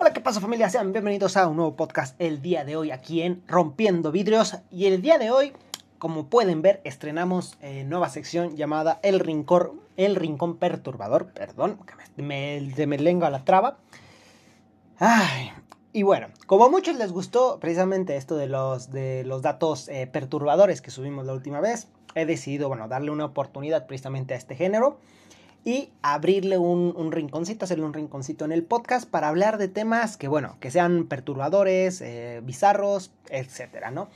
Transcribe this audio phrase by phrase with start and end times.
[0.00, 0.70] Hola, ¿qué pasa familia?
[0.70, 4.56] Sean bienvenidos a un nuevo podcast el día de hoy aquí en Rompiendo Vidrios.
[4.70, 5.52] Y el día de hoy,
[5.98, 11.32] como pueden ver, estrenamos eh, nueva sección llamada El Rincón, el Rincón Perturbador.
[11.32, 13.78] Perdón, que me, me, me lengo a la traba.
[15.00, 15.50] Ay,
[15.92, 20.06] y bueno, como a muchos les gustó precisamente esto de los, de los datos eh,
[20.06, 24.54] perturbadores que subimos la última vez, he decidido, bueno, darle una oportunidad precisamente a este
[24.54, 25.00] género
[25.64, 30.16] y abrirle un, un, rinconcito, hacerle un rinconcito en el podcast para hablar de temas
[30.16, 34.08] que, bueno, que sean perturbadores, eh, bizarros, etcétera, ¿no?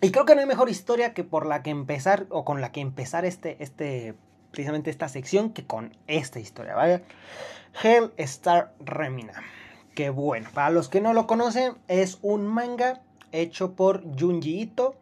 [0.00, 2.72] Y creo que no hay mejor historia que por la que empezar, o con la
[2.72, 4.14] que empezar este, este,
[4.50, 7.02] precisamente esta sección, que con esta historia, ¿vale?
[7.82, 9.42] Hell Star Remina
[9.94, 14.96] que bueno, para los que no lo conocen, es un manga hecho por Junji Ito,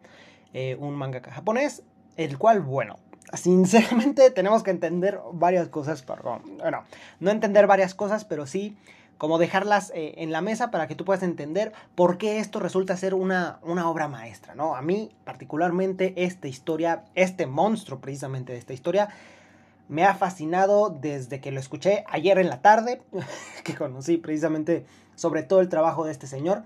[0.53, 1.83] eh, un manga japonés,
[2.17, 2.97] el cual, bueno,
[3.33, 6.83] sinceramente tenemos que entender varias cosas, perdón, bueno,
[7.19, 8.77] no entender varias cosas, pero sí
[9.17, 12.97] como dejarlas eh, en la mesa para que tú puedas entender por qué esto resulta
[12.97, 14.75] ser una, una obra maestra, ¿no?
[14.75, 19.09] A mí particularmente esta historia, este monstruo precisamente de esta historia,
[19.89, 23.03] me ha fascinado desde que lo escuché ayer en la tarde,
[23.63, 26.63] que conocí precisamente sobre todo el trabajo de este señor,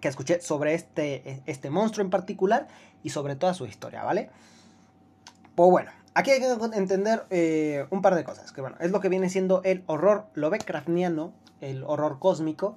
[0.00, 2.68] que escuché sobre este, este monstruo en particular
[3.02, 4.30] y sobre toda su historia, ¿vale?
[5.54, 9.00] Pues bueno, aquí hay que entender eh, un par de cosas, que bueno, es lo
[9.00, 12.76] que viene siendo el horror Lovecraftiano, el horror cósmico,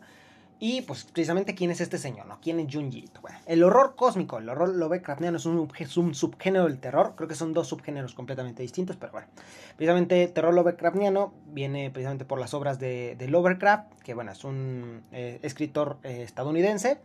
[0.59, 2.39] y pues precisamente quién es este señor, ¿no?
[2.41, 6.65] ¿Quién es Junji Bueno, el horror cósmico, el horror Lovecraftiano es un, es un, subgénero
[6.65, 7.13] del terror.
[7.15, 9.27] Creo que son dos subgéneros completamente distintos, pero bueno.
[9.75, 15.39] Precisamente terror Lovecraftiano viene precisamente por las obras de, Lovecraft, que bueno, es un eh,
[15.41, 16.99] escritor eh, estadounidense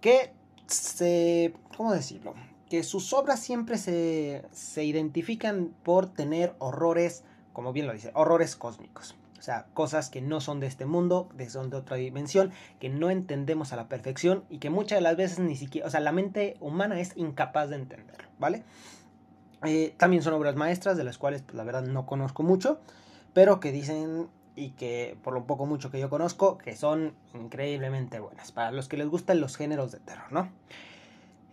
[0.00, 0.32] que
[0.66, 1.54] se...
[1.76, 2.34] ¿Cómo decirlo?
[2.68, 8.56] Que sus obras siempre se, se identifican por tener horrores, como bien lo dice, horrores
[8.56, 9.14] cósmicos.
[9.38, 12.88] O sea, cosas que no son de este mundo, que son de otra dimensión, que
[12.88, 16.00] no entendemos a la perfección y que muchas de las veces ni siquiera, o sea,
[16.00, 18.64] la mente humana es incapaz de entenderlo, ¿vale?
[19.64, 22.80] Eh, también son obras maestras de las cuales, pues, la verdad, no conozco mucho,
[23.32, 28.18] pero que dicen y que por lo poco mucho que yo conozco, que son increíblemente
[28.18, 30.50] buenas para los que les gustan los géneros de terror, ¿no?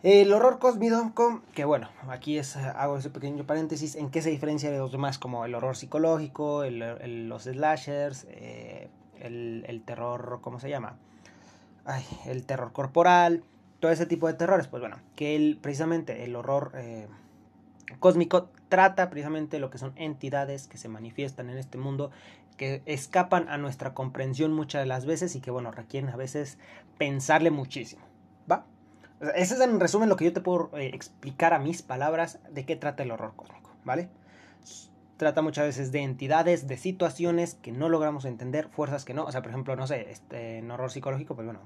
[0.06, 4.70] El horror cósmico, que bueno, aquí es, hago ese pequeño paréntesis, en qué se diferencia
[4.70, 8.88] de los demás, como el horror psicológico, los slashers, eh,
[9.20, 10.96] el, terror, ¿cómo se llama?
[11.86, 13.44] Ay, el terror corporal,
[13.80, 14.68] todo ese tipo de terrores.
[14.68, 17.08] Pues bueno, que el, precisamente el horror eh,
[18.00, 22.12] cósmico trata precisamente lo que son entidades que se manifiestan en este mundo,
[22.58, 26.60] que escapan a nuestra comprensión muchas de las veces y que bueno, requieren a veces
[27.00, 28.06] pensarle muchísimo.
[29.36, 32.66] Ese es en resumen lo que yo te puedo eh, explicar a mis palabras de
[32.66, 34.10] qué trata el horror cósmico, ¿vale?
[35.18, 39.24] Trata muchas veces de entidades, de situaciones que no logramos entender, fuerzas que no.
[39.24, 41.62] O sea, por ejemplo, no sé, este, en horror psicológico, pues bueno,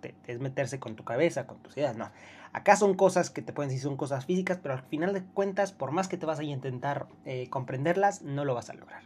[0.00, 2.10] te, es meterse con tu cabeza, con tus ideas, no.
[2.52, 5.72] Acá son cosas que te pueden decir son cosas físicas, pero al final de cuentas,
[5.72, 9.02] por más que te vas a intentar eh, comprenderlas, no lo vas a lograr.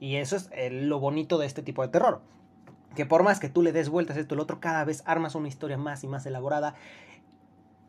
[0.00, 2.22] Y eso es eh, lo bonito de este tipo de terror.
[2.94, 5.34] Que por más que tú le des vueltas esto y lo otro, cada vez armas
[5.34, 6.74] una historia más y más elaborada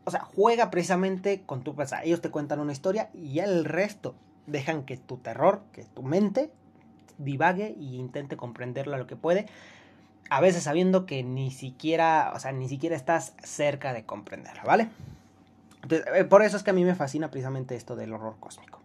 [0.07, 1.71] o sea, juega precisamente con tu...
[1.71, 6.01] O ellos te cuentan una historia y el resto dejan que tu terror, que tu
[6.01, 6.49] mente
[7.17, 9.47] divague y intente comprenderla lo que puede.
[10.29, 14.87] A veces sabiendo que ni siquiera, o sea, ni siquiera estás cerca de comprenderla, ¿vale?
[15.83, 18.79] Entonces, eh, por eso es que a mí me fascina precisamente esto del horror cósmico.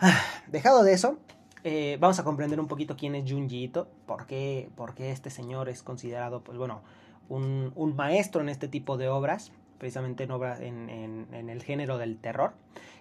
[0.48, 1.20] Dejado de eso,
[1.62, 5.30] eh, vamos a comprender un poquito quién es Junji Ito, por qué, por qué este
[5.30, 6.80] señor es considerado, pues bueno,
[7.28, 11.98] un, maestro en este tipo de obras precisamente en, obra, en, en, en, el género
[11.98, 12.52] del terror.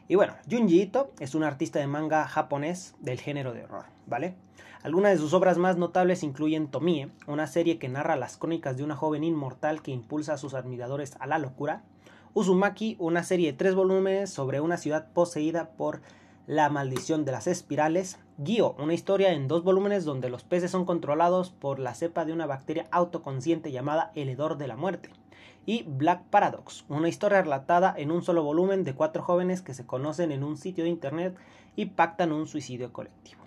[0.08, 4.36] Y bueno, Junji Ito es un artista de manga japonés del género de horror, ¿vale?
[4.84, 8.84] Algunas de sus obras más notables incluyen Tomie, una serie que narra las crónicas de
[8.84, 11.84] una joven inmortal que impulsa a sus admiradores a la locura,
[12.34, 16.02] Uzumaki, una serie de tres volúmenes sobre una ciudad poseída por
[16.46, 20.86] la maldición de las espirales, Gio, una historia en dos volúmenes donde los peces son
[20.86, 25.10] controlados por la cepa de una bacteria autoconsciente llamada el hedor de la muerte,
[25.68, 29.86] y Black Paradox, una historia relatada en un solo volumen de cuatro jóvenes que se
[29.86, 31.36] conocen en un sitio de internet
[31.76, 33.44] y pactan un suicidio colectivo.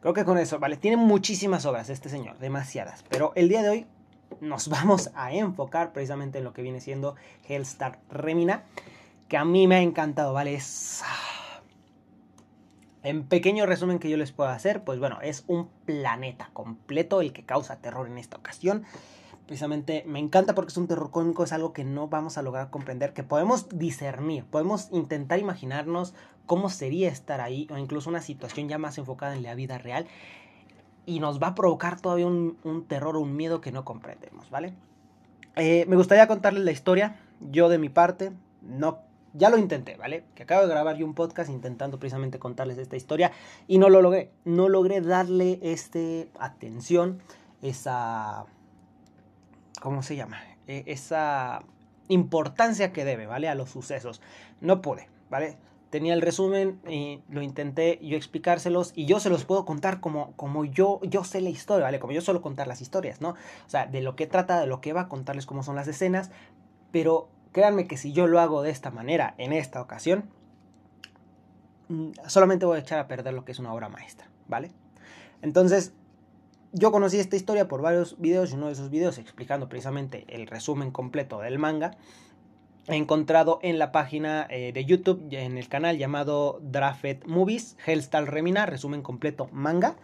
[0.00, 3.70] Creo que con eso, vale, tiene muchísimas obras este señor, demasiadas, pero el día de
[3.70, 3.86] hoy
[4.40, 7.16] nos vamos a enfocar precisamente en lo que viene siendo
[7.48, 8.62] Hellstar Remina,
[9.26, 10.54] que a mí me ha encantado, ¿vale?
[10.54, 11.02] Es...
[11.04, 11.60] Ah,
[13.02, 17.32] en pequeño resumen que yo les puedo hacer, pues bueno, es un planeta completo el
[17.32, 18.84] que causa terror en esta ocasión
[19.46, 22.70] precisamente me encanta porque es un terror cómico, es algo que no vamos a lograr
[22.70, 26.14] comprender, que podemos discernir, podemos intentar imaginarnos
[26.46, 30.06] cómo sería estar ahí o incluso una situación ya más enfocada en la vida real.
[31.06, 34.48] y nos va a provocar todavía un, un terror o un miedo que no comprendemos,
[34.48, 34.72] ¿vale?
[35.56, 38.32] Eh, me gustaría contarles la historia, yo de mi parte,
[38.62, 38.98] no,
[39.34, 40.24] ya lo intenté, ¿vale?
[40.34, 43.32] Que acabo de grabar yo un podcast intentando precisamente contarles esta historia
[43.68, 47.20] y no lo logré, no logré darle este atención,
[47.62, 48.46] esa,
[49.84, 50.40] ¿cómo se llama?
[50.66, 51.62] E, esa
[52.08, 53.50] importancia que debe, ¿vale?
[53.50, 54.22] A los sucesos.
[54.62, 55.58] No pude, ¿vale?
[55.90, 60.32] tenía el resumen y lo intenté yo explicárselos y yo se los puedo contar como,
[60.32, 62.00] como yo, yo sé la historia, ¿vale?
[62.00, 63.28] Como yo suelo contar las historias, ¿no?
[63.28, 66.32] O sea, de lo que trata, de lo que va, contarles cómo son las escenas,
[66.90, 70.24] pero créanme que si yo lo hago de esta manera, en esta ocasión,
[71.90, 74.72] mm, solamente voy a echar a perder lo que es una obra maestra, ¿vale?
[75.42, 75.92] Entonces,
[76.74, 80.46] yo conocí esta historia por varios videos y uno de esos videos explicando precisamente el
[80.46, 81.92] resumen completo del manga
[82.88, 88.30] he encontrado en la página eh, de YouTube, en el canal llamado Drafted Movies, Hellstar
[88.30, 89.96] Remina, resumen completo manga.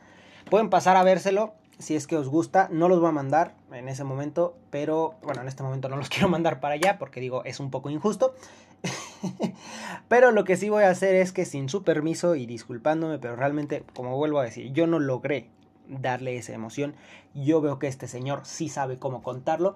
[0.49, 2.69] Pueden pasar a vérselo si es que os gusta.
[2.71, 6.09] No los voy a mandar en ese momento, pero bueno, en este momento no los
[6.09, 8.35] quiero mandar para allá porque digo, es un poco injusto.
[10.09, 13.37] pero lo que sí voy a hacer es que sin su permiso y disculpándome, pero
[13.37, 15.51] realmente, como vuelvo a decir, yo no logré
[15.91, 16.95] darle esa emoción.
[17.35, 19.75] Yo veo que este señor sí sabe cómo contarlo.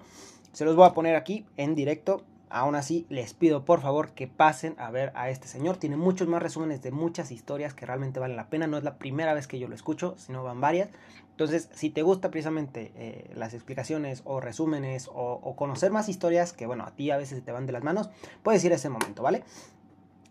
[0.53, 4.27] Se los voy a poner aquí en directo Aún así, les pido por favor que
[4.27, 5.77] pasen a ver a este señor.
[5.77, 8.67] Tiene muchos más resúmenes de muchas historias que realmente valen la pena.
[8.67, 10.89] No es la primera vez que yo lo escucho, sino van varias.
[11.31, 16.65] Entonces, si te gusta precisamente eh, las explicaciones o resúmenes o, conocer más historias que,
[16.65, 18.09] bueno, a ti a veces te van de las manos,
[18.41, 19.43] puedes ir a ese momento, ¿vale?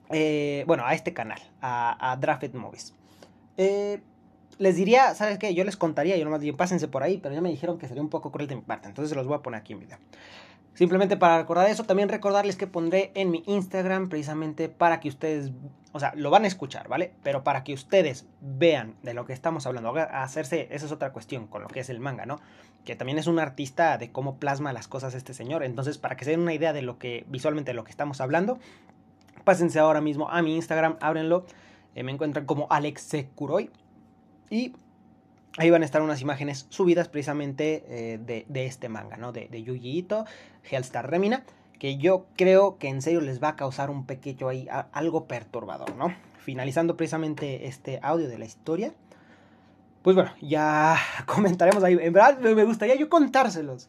[0.08, 2.94] Eh, bueno, a este canal, a, Drafted Movies.
[3.58, 4.00] Eh,
[4.58, 5.54] les diría, ¿sabes qué?
[5.54, 8.02] Yo les contaría, yo nomás digo, pásense por ahí, pero ya me dijeron que sería
[8.02, 9.98] un poco cruel de mi parte, entonces se los voy a poner aquí en video.
[10.74, 15.52] Simplemente para recordar eso, también recordarles que pondré en mi Instagram precisamente para que ustedes,
[15.92, 17.12] o sea, lo van a escuchar, ¿vale?
[17.22, 21.46] Pero para que ustedes vean de lo que estamos hablando, hacerse, esa es otra cuestión
[21.46, 22.40] con lo que es el manga, ¿no?
[22.84, 25.62] Que también es un artista de cómo plasma las cosas este señor.
[25.62, 28.20] Entonces, para que se den una idea de lo que, visualmente de lo que estamos
[28.20, 28.58] hablando,
[29.44, 31.46] pásense ahora mismo a mi Instagram, ábrenlo,
[31.94, 33.70] eh, me encuentran como Alex Sekuroy
[34.50, 34.72] y
[35.56, 39.30] Ahí van a estar unas imágenes subidas precisamente eh, de, este manga, ¿no?
[39.30, 40.24] De, de Yuji Ito,
[40.68, 41.44] Hellstar Remina,
[41.78, 45.94] que yo creo que en serio les va a causar un pequeño ahí, algo perturbador,
[45.94, 46.12] ¿no?
[46.38, 48.92] Finalizando precisamente este audio de la historia.
[50.02, 50.96] Pues bueno, ya
[51.26, 51.96] comentaremos ahí.
[52.00, 53.88] En verdad me gustaría yo contárselos,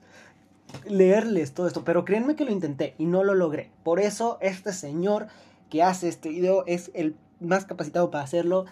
[0.87, 3.71] leerles todo esto, pero créanme que lo intenté y no lo logré.
[3.83, 5.27] Por eso este señor
[5.71, 8.65] que hace este video es el más capacitado para hacerlo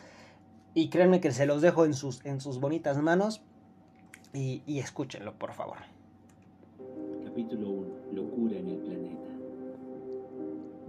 [0.73, 3.41] y créanme que se los dejo en sus, en sus bonitas manos
[4.33, 5.77] y, y escúchenlo, por favor.
[7.25, 7.92] Capítulo 1.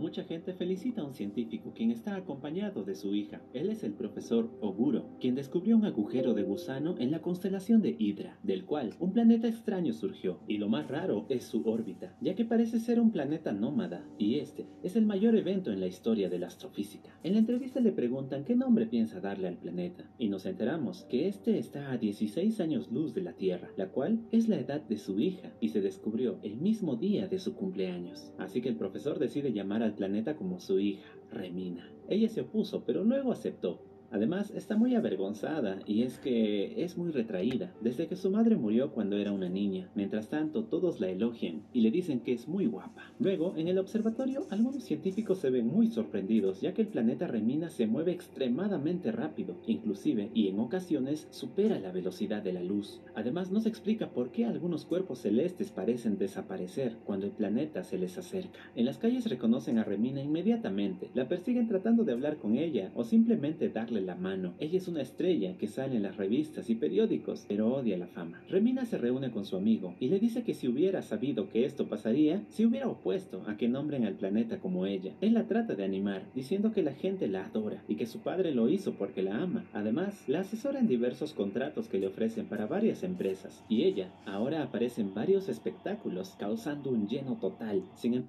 [0.04, 3.40] Mucha gente felicita a un científico quien está acompañado de su hija.
[3.54, 7.96] Él es el profesor Oguro, quien descubrió un agujero de gusano en la constelación de
[7.98, 10.40] Hydra, del cual un planeta extraño surgió.
[10.46, 14.40] Y lo más raro es su órbita, ya que parece ser un planeta nómada, y
[14.40, 17.18] este es el mayor evento en la historia de la astrofísica.
[17.22, 21.28] En la entrevista le preguntan qué nombre piensa darle al planeta, y nos enteramos que
[21.28, 24.98] este está a 16 años luz de la Tierra, la cual es la edad de
[24.98, 28.34] su hija, y se descubrió el mismo día de su cumpleaños.
[28.36, 31.90] Así que el profesor decide llamar al planeta como su hija, Remina.
[32.08, 33.80] Ella se opuso, pero luego aceptó,
[34.14, 38.92] Además, está muy avergonzada y es que es muy retraída, desde que su madre murió
[38.92, 39.90] cuando era una niña.
[39.96, 43.12] Mientras tanto, todos la elogian y le dicen que es muy guapa.
[43.18, 47.70] Luego, en el observatorio, algunos científicos se ven muy sorprendidos, ya que el planeta Remina
[47.70, 53.00] se mueve extremadamente rápido, inclusive y en ocasiones supera la velocidad de la luz.
[53.16, 57.98] Además, no se explica por qué algunos cuerpos celestes parecen desaparecer cuando el planeta se
[57.98, 58.60] les acerca.
[58.76, 63.02] En las calles reconocen a Remina inmediatamente, la persiguen tratando de hablar con ella o
[63.02, 64.54] simplemente darle la mano.
[64.58, 68.42] Ella es una estrella que sale en las revistas y periódicos, pero odia la fama.
[68.48, 71.88] Remina se reúne con su amigo y le dice que si hubiera sabido que esto
[71.88, 75.12] pasaría, se hubiera opuesto a que nombren al planeta como ella.
[75.20, 78.54] Él la trata de animar, diciendo que la gente la adora y que su padre
[78.54, 79.64] lo hizo porque la ama.
[79.72, 84.62] Además, la asesora en diversos contratos que le ofrecen para varias empresas, y ella ahora
[84.62, 87.82] aparece en varios espectáculos, causando un lleno total.
[87.96, 88.24] Sin em-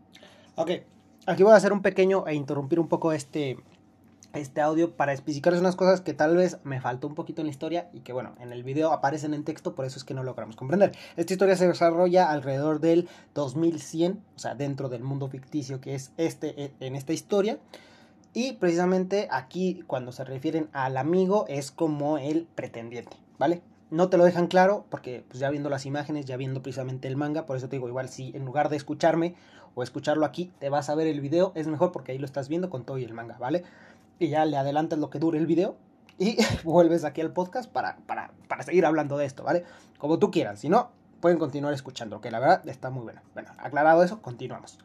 [0.55, 0.72] Ok,
[1.25, 3.58] aquí voy a hacer un pequeño e interrumpir un poco este,
[4.36, 7.51] este audio para especificarles unas cosas que tal vez me faltó un poquito en la
[7.51, 10.24] historia y que bueno, en el video aparecen en texto, por eso es que no
[10.24, 10.92] logramos comprender.
[11.15, 16.12] Esta historia se desarrolla alrededor del 2100, o sea, dentro del mundo ficticio que es
[16.18, 17.60] este en esta historia.
[18.34, 23.62] Y precisamente aquí cuando se refieren al amigo es como el pretendiente, ¿vale?
[23.92, 27.15] No te lo dejan claro porque pues ya viendo las imágenes, ya viendo precisamente el
[27.15, 29.36] manga, por eso te digo, igual si en lugar de escucharme
[29.74, 32.50] o escucharlo aquí, te vas a ver el video, es mejor porque ahí lo estás
[32.50, 33.63] viendo con todo y el manga, ¿vale?
[34.19, 35.77] Y ya le adelantas lo que dure el video,
[36.17, 39.63] y vuelves aquí al podcast para, para, para seguir hablando de esto, ¿vale?
[39.98, 43.22] Como tú quieras, si no, pueden continuar escuchando, que la verdad está muy bueno.
[43.34, 44.77] Bueno, aclarado eso, continuamos.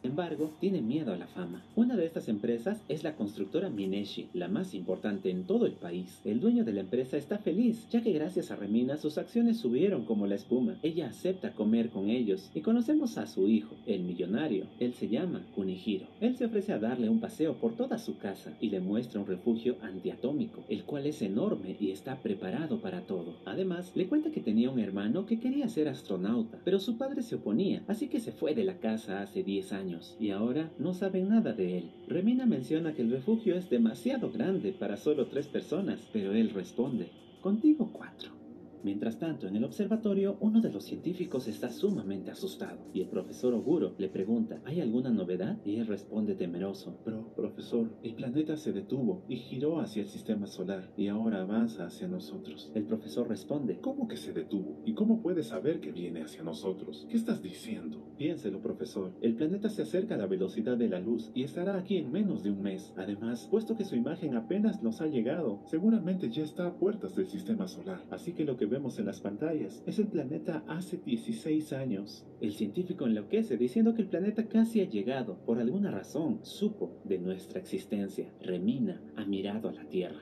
[0.00, 1.60] Sin embargo, tiene miedo a la fama.
[1.74, 6.20] Una de estas empresas es la constructora Mineshi, la más importante en todo el país.
[6.24, 10.04] El dueño de la empresa está feliz, ya que gracias a Remina sus acciones subieron
[10.04, 10.76] como la espuma.
[10.84, 14.66] Ella acepta comer con ellos y conocemos a su hijo, el millonario.
[14.78, 16.06] Él se llama Kunihiro.
[16.20, 19.26] Él se ofrece a darle un paseo por toda su casa y le muestra un
[19.26, 23.34] refugio antiatómico, el cual es enorme y está preparado para todo.
[23.44, 27.34] Además, le cuenta que tenía un hermano que quería ser astronauta, pero su padre se
[27.34, 29.88] oponía, así que se fue de la casa hace 10 años
[30.18, 31.90] y ahora no saben nada de él.
[32.06, 37.08] Remina menciona que el refugio es demasiado grande para solo tres personas, pero él responde,
[37.40, 38.37] contigo cuatro.
[38.82, 43.54] Mientras tanto, en el observatorio, uno de los científicos está sumamente asustado y el profesor
[43.54, 45.58] Oguro le pregunta, ¿hay alguna novedad?
[45.64, 50.46] Y él responde temeroso, Pero, profesor, el planeta se detuvo y giró hacia el sistema
[50.46, 52.70] solar y ahora avanza hacia nosotros.
[52.74, 54.80] El profesor responde, ¿Cómo que se detuvo?
[54.84, 57.06] ¿Y cómo puedes saber que viene hacia nosotros?
[57.10, 58.12] ¿Qué estás diciendo?
[58.16, 59.12] Piénselo, profesor.
[59.20, 62.42] El planeta se acerca a la velocidad de la luz y estará aquí en menos
[62.42, 62.92] de un mes.
[62.96, 67.26] Además, puesto que su imagen apenas nos ha llegado, Seguramente ya está a puertas del
[67.26, 68.02] sistema solar.
[68.10, 72.26] así que lo que vemos en las pantallas es el planeta hace 16 años.
[72.40, 75.38] El científico enloquece diciendo que el planeta casi ha llegado.
[75.44, 78.32] Por alguna razón, supo de nuestra existencia.
[78.40, 80.20] Remina ha mirado a la Tierra.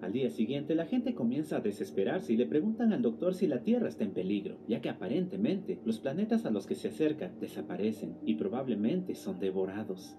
[0.00, 3.62] Al día siguiente, la gente comienza a desesperarse y le preguntan al doctor si la
[3.64, 8.16] Tierra está en peligro, ya que aparentemente los planetas a los que se acercan desaparecen
[8.24, 10.16] y probablemente son devorados.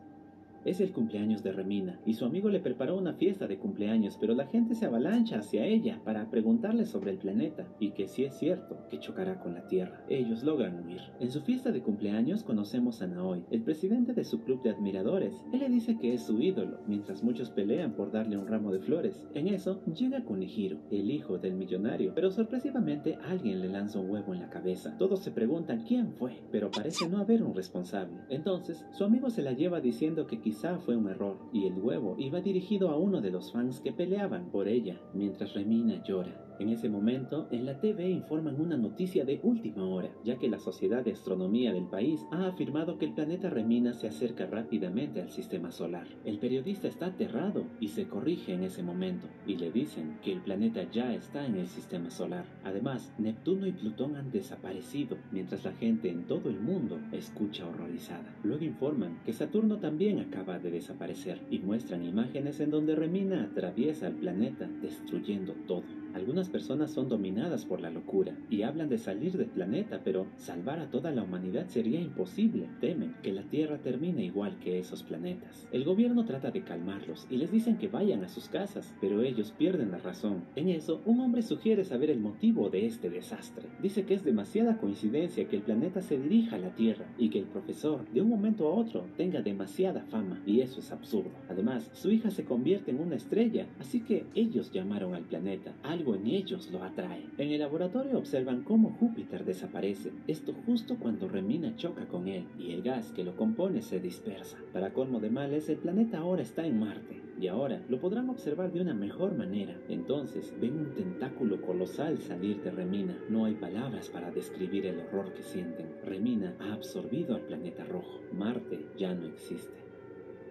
[0.66, 4.34] Es el cumpleaños de Remina y su amigo le preparó una fiesta de cumpleaños, pero
[4.34, 8.38] la gente se avalancha hacia ella para preguntarle sobre el planeta y que si es
[8.38, 10.04] cierto que chocará con la Tierra.
[10.10, 11.02] Ellos logran huir.
[11.20, 15.46] En su fiesta de cumpleaños conocemos a Naoi, el presidente de su club de admiradores.
[15.54, 18.80] Él le dice que es su ídolo, mientras muchos pelean por darle un ramo de
[18.80, 19.26] flores.
[19.34, 24.34] En eso llega Kunihiro, el hijo del millonario, pero sorpresivamente alguien le lanza un huevo
[24.34, 24.98] en la cabeza.
[24.98, 28.18] Todos se preguntan quién fue, pero parece no haber un responsable.
[28.30, 32.16] Entonces, su amigo se la lleva diciendo que quizá fue un error, y el huevo
[32.18, 36.49] iba dirigido a uno de los fans que peleaban por ella, mientras Remina llora.
[36.60, 40.60] En ese momento, en la TV informan una noticia de última hora, ya que la
[40.60, 45.30] Sociedad de Astronomía del país ha afirmado que el planeta Remina se acerca rápidamente al
[45.30, 46.06] sistema solar.
[46.26, 50.42] El periodista está aterrado y se corrige en ese momento, y le dicen que el
[50.42, 52.44] planeta ya está en el sistema solar.
[52.66, 58.36] Además, Neptuno y Plutón han desaparecido, mientras la gente en todo el mundo escucha horrorizada.
[58.44, 64.08] Luego informan que Saturno también acaba de desaparecer y muestran imágenes en donde Remina atraviesa
[64.08, 65.84] el planeta destruyendo todo.
[66.14, 70.80] Algunas personas son dominadas por la locura y hablan de salir del planeta, pero salvar
[70.80, 72.68] a toda la humanidad sería imposible.
[72.82, 75.68] Temen que la Tierra termine igual que esos planetas.
[75.72, 79.54] El gobierno trata de calmarlos y les dicen que vayan a sus casas, pero ellos
[79.58, 80.44] pierden la razón.
[80.56, 83.68] En eso, un hombre sugiere saber el motivo de este desastre.
[83.82, 87.40] Dice que es demasiada coincidencia que el planeta se dirija a la Tierra y que
[87.40, 91.32] el profesor, de un momento a otro, tenga demasiada fama, y eso es absurdo.
[91.50, 95.74] Además, su hija se convierte en una estrella, así que ellos llamaron al planeta.
[95.84, 97.26] Algo en ellos lo atrae.
[97.38, 102.72] En el laboratorio observan cómo Júpiter desaparece, esto justo cuando Remina choca con él y
[102.72, 104.58] el gas que lo compone se dispersa.
[104.72, 108.72] Para colmo de males, el planeta ahora está en Marte y ahora lo podrán observar
[108.72, 109.76] de una mejor manera.
[109.90, 113.18] Entonces ven un tentáculo colosal salir de Remina.
[113.28, 115.88] No hay palabras para describir el horror que sienten.
[116.06, 118.22] Remina ha absorbido al planeta rojo.
[118.32, 119.89] Marte ya no existe.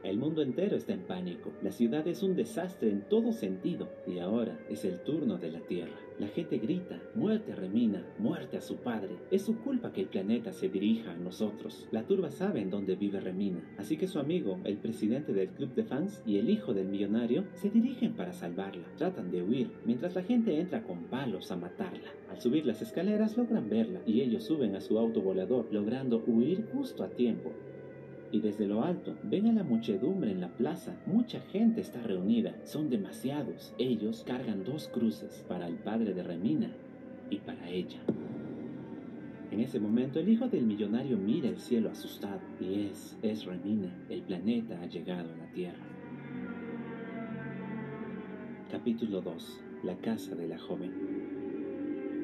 [0.04, 1.50] El mundo entero está en pánico.
[1.62, 3.88] La ciudad es un desastre en todo sentido.
[4.06, 5.96] Y ahora es el turno de la Tierra.
[6.18, 9.16] La gente grita, muerte a Remina, muerte a su padre.
[9.30, 11.86] Es su culpa que el planeta se dirija a nosotros.
[11.92, 13.62] La turba sabe en dónde vive Remina.
[13.76, 17.44] Así que su amigo, el presidente del club de fans y el hijo del millonario
[17.54, 18.88] se dirigen para salvarla.
[18.96, 22.10] Tratan de huir, mientras la gente entra con palos a matarla.
[22.30, 26.66] Al subir las escaleras logran verla y ellos suben a su auto volador, logrando huir
[26.72, 27.52] justo a tiempo
[28.30, 30.96] y desde lo alto ven a la muchedumbre en la plaza.
[31.06, 33.74] Mucha gente está reunida, son demasiados.
[33.78, 36.70] Ellos cargan dos cruces para el padre de Remina
[37.30, 38.00] y para ella.
[39.50, 43.94] En ese momento el hijo del millonario mira el cielo asustado y es, es Remina.
[44.08, 45.84] El planeta ha llegado a la Tierra.
[48.70, 49.60] Capítulo 2.
[49.84, 51.37] La casa de la joven.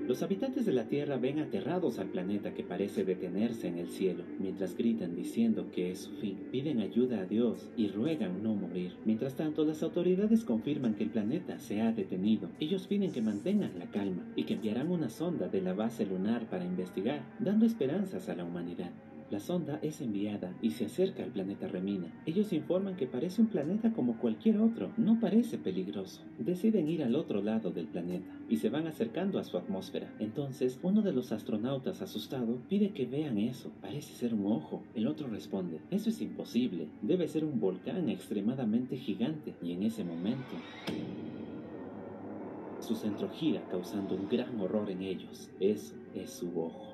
[0.07, 4.23] Los habitantes de la Tierra ven aterrados al planeta que parece detenerse en el cielo,
[4.39, 6.37] mientras gritan diciendo que es su fin.
[6.53, 8.97] Piden ayuda a Dios y ruegan no morir.
[9.07, 12.51] Mientras tanto, las autoridades confirman que el planeta se ha detenido.
[12.61, 16.51] Ellos piden que mantengan la calma y que enviarán una sonda de la base lunar
[16.51, 18.91] para investigar, dando esperanzas a la humanidad.
[19.35, 22.07] La sonda es enviada y se acerca al planeta Remina.
[22.25, 26.23] Ellos informan que parece un planeta como cualquier otro, no parece peligroso.
[26.39, 30.15] Deciden ir al otro lado del planeta y se van acercando a su atmósfera.
[30.21, 33.73] Entonces, uno de los astronautas asustado pide que vean eso.
[33.81, 34.85] Parece ser un ojo.
[34.95, 36.87] El otro responde, eso es imposible.
[37.03, 39.57] Debe ser un volcán extremadamente gigante.
[39.61, 40.55] Y en ese momento...
[42.79, 45.51] Su centro gira causando un gran horror en ellos.
[45.59, 46.94] Eso es su ojo.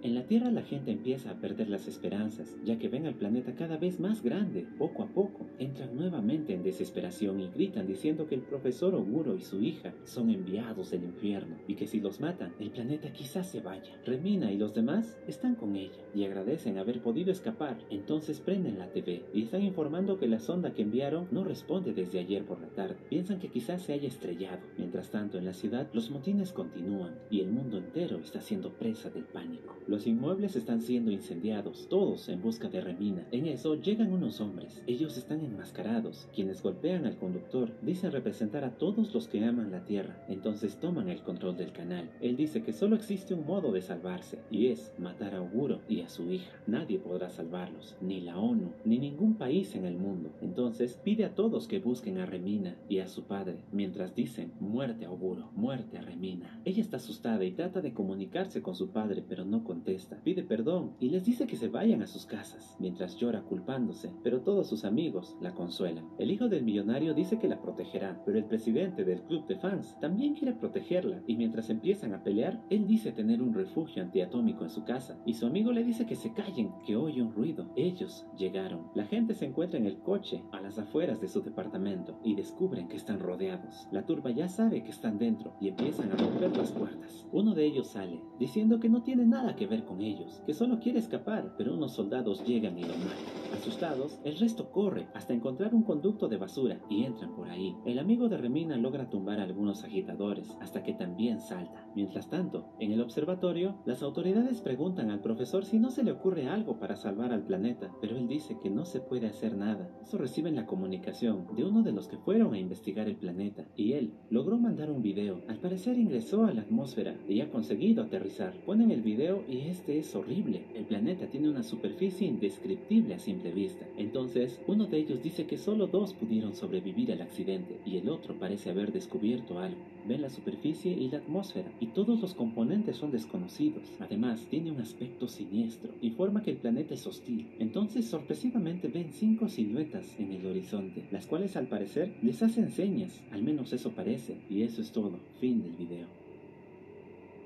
[0.00, 3.56] En la Tierra la gente empieza a perder las esperanzas, ya que ven al planeta
[3.56, 4.64] cada vez más grande.
[4.78, 9.40] Poco a poco, entran nuevamente en desesperación y gritan diciendo que el profesor Oguro y
[9.40, 13.60] su hija son enviados del infierno y que si los matan, el planeta quizás se
[13.60, 13.92] vaya.
[14.06, 17.78] Remina y los demás están con ella y agradecen haber podido escapar.
[17.90, 22.20] Entonces prenden la TV y están informando que la sonda que enviaron no responde desde
[22.20, 22.98] ayer por la tarde.
[23.08, 24.60] Piensan que quizás se haya estrellado.
[24.76, 29.10] Mientras tanto, en la ciudad los motines continúan y el mundo entero está siendo presa
[29.10, 29.76] del pánico.
[29.88, 33.26] Los inmuebles están siendo incendiados, todos en busca de Remina.
[33.32, 34.82] En eso llegan unos hombres.
[34.86, 36.28] Ellos están enmascarados.
[36.34, 40.22] Quienes golpean al conductor dicen representar a todos los que aman la tierra.
[40.28, 42.10] Entonces toman el control del canal.
[42.20, 46.02] Él dice que solo existe un modo de salvarse y es matar a Auguro y
[46.02, 46.52] a su hija.
[46.66, 50.32] Nadie podrá salvarlos, ni la ONU, ni ningún país en el mundo.
[50.42, 55.06] Entonces pide a todos que busquen a Remina y a su padre, mientras dicen muerte
[55.06, 56.60] a Auguro, muerte a Remina.
[56.66, 59.77] Ella está asustada y trata de comunicarse con su padre, pero no con
[60.24, 64.40] pide perdón y les dice que se vayan a sus casas, mientras llora culpándose, pero
[64.40, 66.08] todos sus amigos la consuelan.
[66.18, 69.96] El hijo del millonario dice que la protegerá, pero el presidente del club de fans
[70.00, 74.70] también quiere protegerla y mientras empiezan a pelear, él dice tener un refugio antiatómico en
[74.70, 77.70] su casa y su amigo le dice que se callen, que oye un ruido.
[77.76, 78.88] Ellos llegaron.
[78.94, 82.88] La gente se encuentra en el coche a las afueras de su departamento y descubren
[82.88, 83.88] que están rodeados.
[83.92, 87.26] La turba ya sabe que están dentro y empiezan a romper las puertas.
[87.32, 90.80] Uno de ellos sale, diciendo que no tiene nada que ver con ellos, que solo
[90.80, 93.38] quiere escapar, pero unos soldados llegan y lo matan.
[93.54, 97.74] Asustados, el resto corre hasta encontrar un conducto de basura y entran por ahí.
[97.86, 101.86] El amigo de Remina logra tumbar a algunos agitadores hasta que también salta.
[101.94, 106.48] Mientras tanto, en el observatorio, las autoridades preguntan al profesor si no se le ocurre
[106.48, 109.90] algo para salvar al planeta, pero él dice que no se puede hacer nada.
[110.02, 113.94] Eso reciben la comunicación de uno de los que fueron a investigar el planeta y
[113.94, 115.42] él logró mandar un video.
[115.48, 118.54] Al parecer ingresó a la atmósfera y ha conseguido aterrizar.
[118.64, 120.62] Ponen el video y este es horrible.
[120.74, 123.86] El planeta tiene una superficie indescriptible a simple vista.
[123.96, 128.38] Entonces, uno de ellos dice que solo dos pudieron sobrevivir al accidente y el otro
[128.38, 129.80] parece haber descubierto algo.
[130.06, 133.84] Ven la superficie y la atmósfera y todos los componentes son desconocidos.
[134.00, 135.92] Además, tiene un aspecto siniestro.
[136.02, 137.48] Informa que el planeta es hostil.
[137.58, 143.22] Entonces, sorpresivamente ven cinco siluetas en el horizonte, las cuales al parecer les hacen señas.
[143.30, 144.36] Al menos eso parece.
[144.48, 145.18] Y eso es todo.
[145.40, 146.27] Fin del video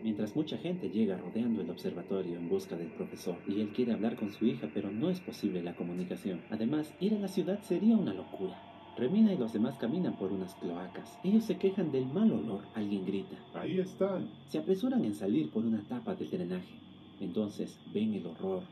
[0.02, 4.16] mientras mucha gente llega rodeando el observatorio en busca del profesor y él quiere hablar
[4.16, 6.42] con su hija pero no es posible la comunicación.
[6.50, 8.60] Además, ir a la ciudad sería una locura.
[8.96, 11.18] Remina y los demás caminan por unas cloacas.
[11.24, 12.64] Ellos se quejan del mal olor.
[12.74, 13.36] Alguien grita.
[13.54, 14.28] Ahí están.
[14.48, 16.74] Se apresuran en salir por una tapa del drenaje.
[17.20, 18.64] Entonces ven el horror.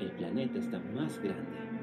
[0.00, 1.75] El planeta está más grande.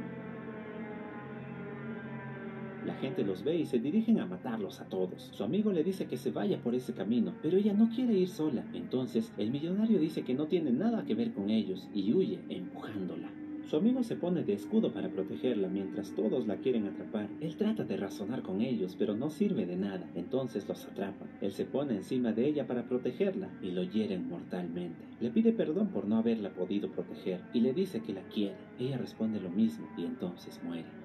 [2.86, 5.30] La gente los ve y se dirigen a matarlos a todos.
[5.32, 8.28] Su amigo le dice que se vaya por ese camino, pero ella no quiere ir
[8.28, 8.66] sola.
[8.74, 13.30] Entonces, el millonario dice que no tiene nada que ver con ellos y huye empujándola.
[13.70, 17.30] Su amigo se pone de escudo para protegerla mientras todos la quieren atrapar.
[17.40, 20.06] Él trata de razonar con ellos, pero no sirve de nada.
[20.16, 21.30] Entonces los atrapan.
[21.42, 25.06] Él se pone encima de ella para protegerla y lo hieren mortalmente.
[25.22, 28.58] Le pide perdón por no haberla podido proteger y le dice que la quiere.
[28.78, 31.03] Ella responde lo mismo y entonces muere.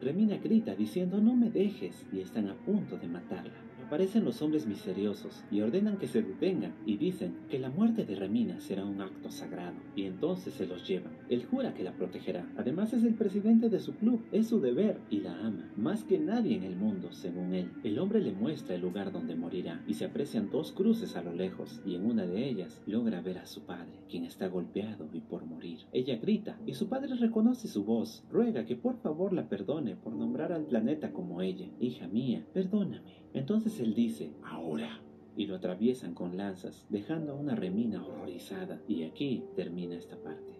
[0.00, 3.67] Remina grita diciendo no me dejes y están a punto de matarla.
[3.88, 8.16] Aparecen los hombres misteriosos y ordenan que se detengan y dicen que la muerte de
[8.16, 11.16] Remina será un acto sagrado y entonces se los llevan.
[11.30, 12.46] Él jura que la protegerá.
[12.58, 16.18] Además es el presidente de su club, es su deber y la ama, más que
[16.18, 17.70] nadie en el mundo, según él.
[17.82, 21.32] El hombre le muestra el lugar donde morirá y se aprecian dos cruces a lo
[21.32, 25.20] lejos y en una de ellas logra ver a su padre, quien está golpeado y
[25.20, 25.78] por morir.
[25.92, 30.12] Ella grita y su padre reconoce su voz, ruega que por favor la perdone por
[30.12, 31.70] nombrar al planeta como ella.
[31.80, 33.27] Hija mía, perdóname.
[33.34, 35.00] Entonces él dice, ahora.
[35.36, 38.80] Y lo atraviesan con lanzas, dejando a una remina horrorizada.
[38.88, 40.52] Y aquí termina esta parte.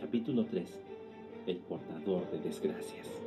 [0.00, 0.80] Capítulo 3.
[1.46, 3.21] El portador de desgracias.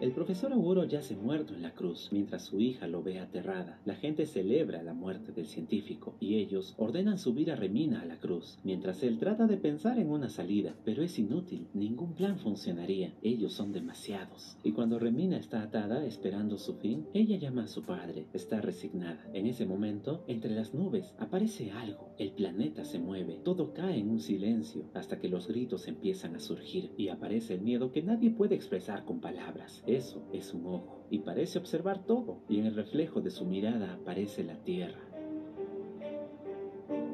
[0.00, 3.80] El profesor Auguro yace muerto en la cruz, mientras su hija lo ve aterrada.
[3.84, 8.20] La gente celebra la muerte del científico y ellos ordenan subir a Remina a la
[8.20, 13.12] cruz, mientras él trata de pensar en una salida, pero es inútil, ningún plan funcionaría,
[13.22, 14.56] ellos son demasiados.
[14.62, 19.28] Y cuando Remina está atada esperando su fin, ella llama a su padre, está resignada.
[19.34, 24.10] En ese momento, entre las nubes, aparece algo, el planeta se mueve, todo cae en
[24.10, 28.30] un silencio, hasta que los gritos empiezan a surgir y aparece el miedo que nadie
[28.30, 29.82] puede expresar con palabras.
[29.88, 33.94] Eso es un ojo y parece observar todo, y en el reflejo de su mirada
[33.94, 35.00] aparece la tierra.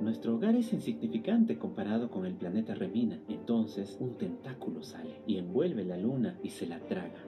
[0.03, 3.21] Nuestro hogar es insignificante comparado con el planeta Remina.
[3.29, 7.25] Entonces un tentáculo sale y envuelve la luna y se la traga.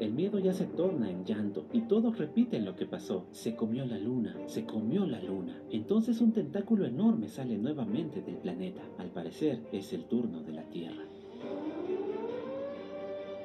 [0.00, 3.28] El miedo ya se torna en llanto y todos repiten lo que pasó.
[3.30, 5.62] Se comió la luna, se comió la luna.
[5.70, 8.82] Entonces un tentáculo enorme sale nuevamente del planeta.
[8.98, 11.11] Al parecer es el turno de la Tierra.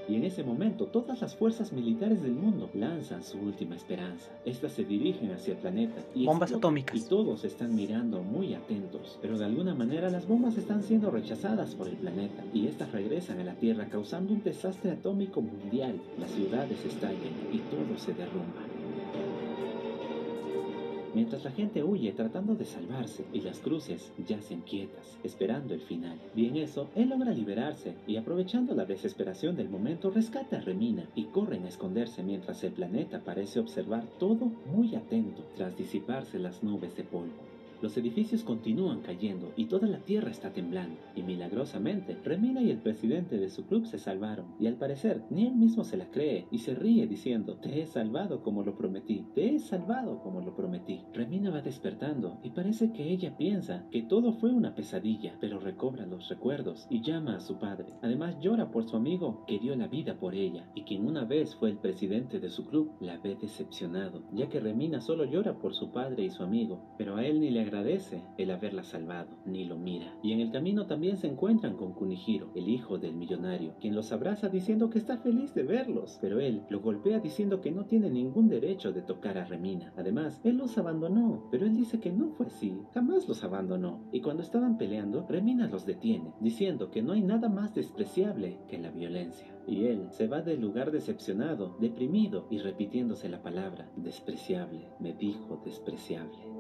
[0.08, 4.30] Y en ese momento todas las fuerzas militares del mundo lanzan su última esperanza.
[4.46, 6.96] Estas se dirigen hacia el planeta y Bombas atómicas.
[6.96, 9.20] Y todos están mirando muy atentos.
[9.22, 13.40] Pero de alguna manera las bombas están siendo rechazadas por el planeta y estas regresan
[13.40, 16.00] a la Tierra causando un desastre atómico mundial.
[16.20, 18.77] Las ciudades estallan y todo se derrumba.
[21.18, 26.16] Mientras la gente huye tratando de salvarse y las cruces yacen quietas, esperando el final.
[26.36, 31.24] Bien eso, él logra liberarse y aprovechando la desesperación del momento rescata a Remina y
[31.24, 36.96] corren a esconderse mientras el planeta parece observar todo muy atento tras disiparse las nubes
[36.96, 37.47] de polvo.
[37.82, 40.98] Los edificios continúan cayendo y toda la tierra está temblando.
[41.16, 44.48] Y milagrosamente, Remina y el presidente de su club se salvaron.
[44.60, 47.86] Y al parecer, ni él mismo se la cree y se ríe diciendo, te he
[47.86, 51.02] salvado como lo prometí, te he salvado como lo prometí.
[51.14, 56.06] Remina va despertando y parece que ella piensa que todo fue una pesadilla, pero recobra
[56.06, 57.94] los recuerdos y llama a su padre.
[58.02, 61.56] Además llora por su amigo que dio la vida por ella y quien una vez
[61.56, 65.76] fue el presidente de su club la ve decepcionado, ya que Remina solo llora por
[65.76, 69.66] su padre y su amigo, pero a él ni le agradece el haberla salvado, ni
[69.66, 70.14] lo mira.
[70.24, 74.12] Y en el camino también se encuentran con Kunihiro, el hijo del millonario, quien los
[74.12, 78.10] abraza diciendo que está feliz de verlos, pero él lo golpea diciendo que no tiene
[78.10, 79.94] ningún derecho de tocar a Remina.
[79.98, 84.02] Además, él los abandonó, pero él dice que no fue así, jamás los abandonó.
[84.12, 88.78] Y cuando estaban peleando, Remina los detiene, diciendo que no hay nada más despreciable que
[88.78, 89.54] la violencia.
[89.68, 94.88] Y él se va del lugar decepcionado, deprimido y repitiéndose la palabra despreciable.
[95.00, 96.57] Me dijo despreciable.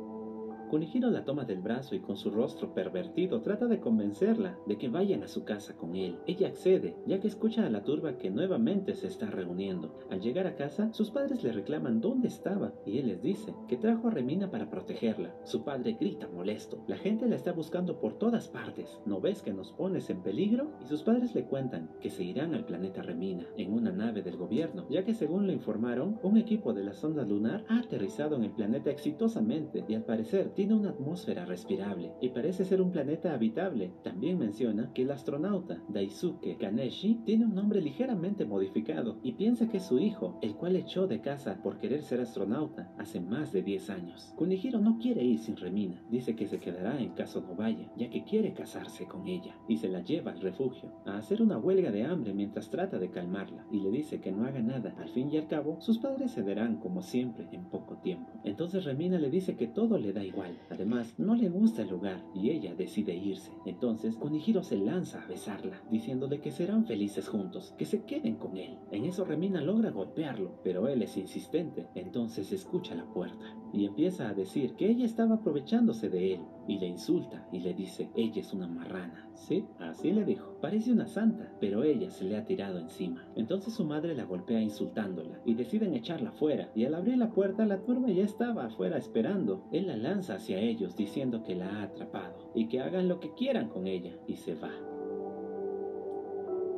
[0.70, 4.90] Kunihiro la toma del brazo y con su rostro pervertido trata de convencerla de que
[4.90, 6.18] vayan a su casa con él.
[6.28, 9.98] Ella accede, ya que escucha a la turba que nuevamente se está reuniendo.
[10.10, 13.78] Al llegar a casa, sus padres le reclaman dónde estaba y él les dice que
[13.78, 15.34] trajo a Remina para protegerla.
[15.46, 16.84] Su padre grita molesto.
[16.88, 19.00] La gente la está buscando por todas partes.
[19.06, 20.72] ¿No ves que nos pones en peligro?
[20.84, 24.36] Y sus padres le cuentan que se irán al planeta Remina en una nave del
[24.36, 28.44] gobierno, ya que según le informaron, un equipo de la sonda lunar ha aterrizado en
[28.44, 33.32] el planeta exitosamente y al parecer tiene una atmósfera respirable y parece ser un planeta
[33.32, 33.92] habitable.
[34.04, 39.78] También menciona que el astronauta Daisuke Kaneshi tiene un nombre ligeramente modificado y piensa que
[39.78, 43.62] es su hijo, el cual echó de casa por querer ser astronauta hace más de
[43.62, 44.34] 10 años.
[44.36, 48.10] Kunihiro no quiere ir sin Remina, dice que se quedará en caso no vaya, ya
[48.10, 51.92] que quiere casarse con ella y se la lleva al refugio a hacer una huelga
[51.92, 54.96] de hambre mientras trata de calmarla y le dice que no haga nada.
[54.98, 58.32] Al fin y al cabo, sus padres cederán como siempre en poco tiempo.
[58.44, 62.24] Entonces Remina le dice que todo le da igual, Además, no le gusta el lugar
[62.34, 63.52] y ella decide irse.
[63.66, 68.58] Entonces, Kunihiro se lanza a besarla, diciéndole que serán felices juntos, que se queden con
[68.58, 68.78] él.
[68.92, 71.88] En eso Remina logra golpearlo, pero él es insistente.
[71.96, 76.80] Entonces escucha la puerta y empieza a decir que ella estaba aprovechándose de él y
[76.80, 79.30] le insulta y le dice, ella es una marrana.
[79.34, 80.58] Sí, así le dijo.
[80.62, 83.26] Parece una santa, pero ella se le ha tirado encima.
[83.36, 86.70] Entonces su madre la golpea insultándola y deciden echarla fuera.
[86.76, 89.64] Y al abrir la puerta, la turba ya estaba afuera esperando.
[89.72, 93.34] Él la lanza hacia ellos diciendo que la ha atrapado y que hagan lo que
[93.34, 94.97] quieran con ella y se va.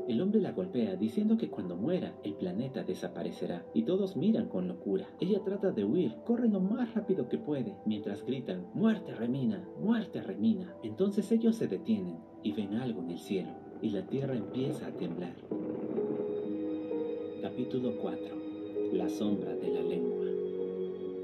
[0.09, 4.67] El hombre la golpea diciendo que cuando muera el planeta desaparecerá y todos miran con
[4.67, 5.07] locura.
[5.19, 9.63] Ella trata de huir, corre lo más rápido que puede mientras gritan ¡Muerte Remina!
[9.79, 10.73] ¡Muerte Remina!
[10.81, 13.51] Entonces ellos se detienen y ven algo en el cielo
[13.83, 15.35] y la tierra empieza a temblar.
[17.43, 18.35] Capítulo 4
[18.93, 20.18] La sombra de la lengua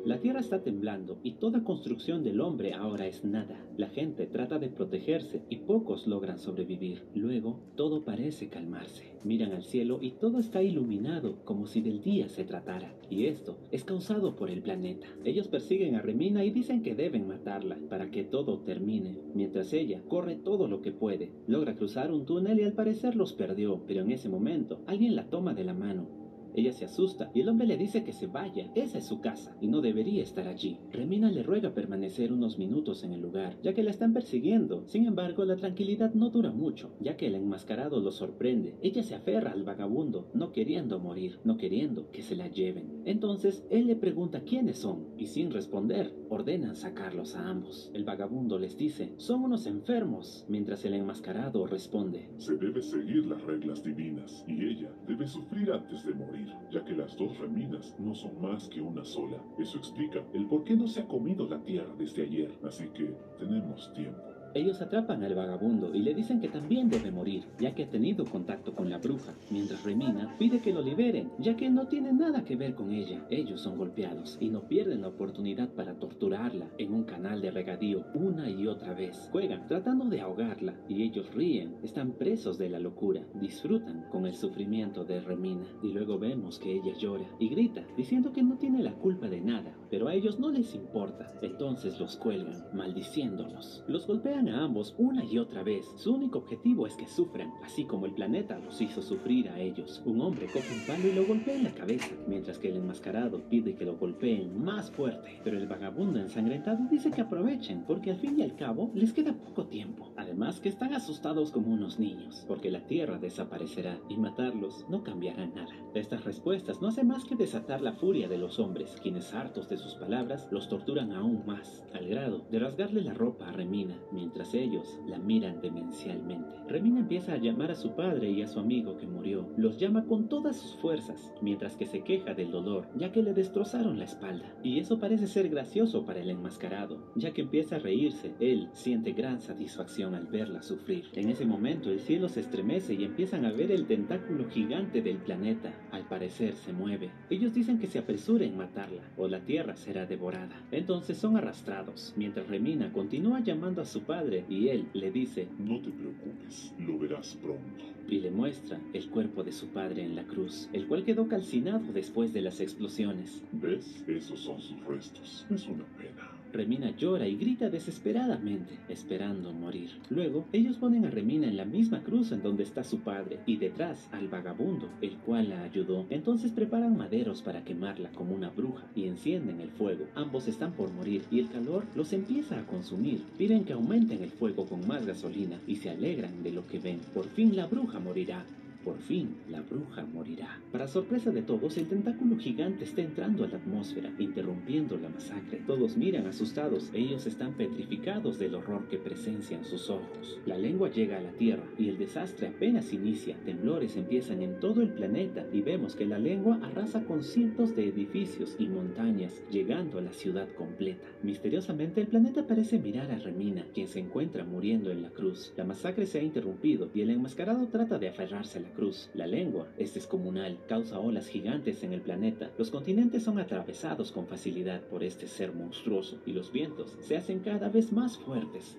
[0.06, 3.66] La tierra está temblando y toda construcción del hombre ahora es nada.
[3.76, 7.02] La gente trata de protegerse y pocos logran sobrevivir.
[7.16, 9.18] Luego, todo parece calmarse.
[9.24, 12.94] Miran al cielo y todo está iluminado como si del día se tratara.
[13.10, 15.08] Y esto es causado por el planeta.
[15.24, 19.18] Ellos persiguen a Remina y dicen que deben matarla para que todo termine.
[19.34, 23.34] Mientras ella corre todo lo que puede, logra cruzar un túnel y al parecer los
[23.34, 26.25] perdió, pero en ese momento alguien la toma de la mano
[26.56, 28.72] ella se asusta y el hombre le dice que se vaya.
[28.76, 30.80] Esa es su casa y no debería estar allí.
[30.92, 34.88] Remina le ruega permanecer unos minutos en el lugar, ya que la están persiguiendo.
[34.88, 38.78] Sin embargo, la tranquilidad no dura mucho, ya que el enmascarado lo sorprende.
[38.82, 43.02] Ella se aferra al vagabundo, no queriendo morir, no queriendo que se la lleven.
[43.06, 47.92] Entonces, él le pregunta quiénes son y sin responder, ordenan sacarlos a ambos.
[47.94, 53.42] El vagabundo les dice, son unos enfermos, mientras el enmascarado responde, se debe seguir las
[53.44, 58.14] reglas divinas y ella debe sufrir antes de morir ya que las dos reminas no
[58.16, 59.38] son más que una sola.
[59.58, 63.16] Eso explica el por qué no se ha comido la tierra desde ayer, así que
[63.38, 64.35] tenemos tiempo.
[64.56, 68.24] Ellos atrapan al vagabundo y le dicen que también debe morir, ya que ha tenido
[68.24, 72.46] contacto con la bruja, mientras Remina pide que lo liberen, ya que no tiene nada
[72.46, 73.28] que ver con ella.
[73.30, 78.06] Ellos son golpeados y no pierden la oportunidad para torturarla en un canal de regadío
[78.14, 79.28] una y otra vez.
[79.34, 84.36] Juegan tratando de ahogarla y ellos ríen, están presos de la locura, disfrutan con el
[84.36, 88.82] sufrimiento de Remina y luego vemos que ella llora y grita diciendo que no tiene
[88.82, 91.34] la culpa de nada, pero a ellos no les importa.
[91.42, 93.84] Entonces los cuelgan, maldiciéndolos.
[93.90, 95.86] Los golpean a ambos una y otra vez.
[95.96, 100.02] Su único objetivo es que sufran, así como el planeta los hizo sufrir a ellos.
[100.06, 103.48] Un hombre coge un palo y lo golpea en la cabeza, mientras que el enmascarado
[103.50, 105.40] pide que lo golpeen más fuerte.
[105.44, 109.34] Pero el vagabundo ensangrentado dice que aprovechen, porque al fin y al cabo les queda
[109.34, 110.14] poco tiempo.
[110.18, 115.46] Además que están asustados como unos niños, porque la Tierra desaparecerá y matarlos no cambiará
[115.48, 115.74] nada.
[115.94, 119.78] Estas respuestas no hacen más que desatar la furia de los hombres, quienes hartos de
[119.78, 124.35] sus palabras los torturan aún más, al grado de rasgarle la ropa a Remina, mientras
[124.36, 126.56] mientras ellos la miran demencialmente.
[126.68, 129.48] Remina empieza a llamar a su padre y a su amigo que murió.
[129.56, 133.34] Los llama con todas sus fuerzas, mientras que se queja del dolor, ya que le
[133.34, 134.54] destrozaron la espalda.
[134.62, 138.34] Y eso parece ser gracioso para el enmascarado, ya que empieza a reírse.
[138.42, 141.06] Él siente gran satisfacción al verla sufrir.
[141.14, 145.20] En ese momento el cielo se estremece y empiezan a ver el tentáculo gigante del
[145.20, 145.74] planeta.
[145.92, 147.10] Al parecer se mueve.
[147.30, 150.62] Ellos dicen que se apresure en matarla, o la tierra será devorada.
[150.72, 155.80] Entonces son arrastrados, mientras Remina continúa llamando a su padre y él le dice, No
[155.80, 157.86] te preocupes, lo verás pronto.
[158.08, 161.92] Y le muestra el cuerpo de su padre en la cruz, el cual quedó calcinado
[161.94, 163.44] después de las explosiones.
[163.52, 164.04] ¿Ves?
[164.08, 165.46] Esos son sus restos.
[165.50, 166.35] Es una pena.
[166.56, 169.90] Remina llora y grita desesperadamente, esperando morir.
[170.10, 173.58] Luego, ellos ponen a Remina en la misma cruz en donde está su padre, y
[173.58, 176.06] detrás al vagabundo, el cual la ayudó.
[176.10, 180.06] Entonces preparan maderos para quemarla como una bruja y encienden el fuego.
[180.16, 183.24] Ambos están por morir y el calor los empieza a consumir.
[183.38, 187.00] Piden que aumenten el fuego con más gasolina y se alegran de lo que ven.
[187.14, 188.46] Por fin la bruja morirá.
[188.86, 190.62] Por fin, la bruja morirá.
[190.72, 195.64] Para sorpresa de todos, el tentáculo gigante está entrando a la atmósfera, interrumpiendo la masacre.
[195.66, 200.40] Todos miran asustados, ellos están petrificados del horror que presencian sus ojos.
[200.46, 203.36] La lengua llega a la Tierra y el desastre apenas inicia.
[203.44, 207.88] Temblores empiezan en todo el planeta y vemos que la lengua arrasa con cientos de
[207.88, 211.08] edificios y montañas, llegando a la ciudad completa.
[211.24, 215.54] Misteriosamente, el planeta parece mirar a Remina, quien se encuentra muriendo en la cruz.
[215.58, 218.75] La masacre se ha interrumpido y el enmascarado trata de aferrarse a la
[219.14, 222.52] La lengua es descomunal, causa olas gigantes en el planeta.
[222.58, 227.40] Los continentes son atravesados con facilidad por este ser monstruoso y los vientos se hacen
[227.40, 228.76] cada vez más fuertes.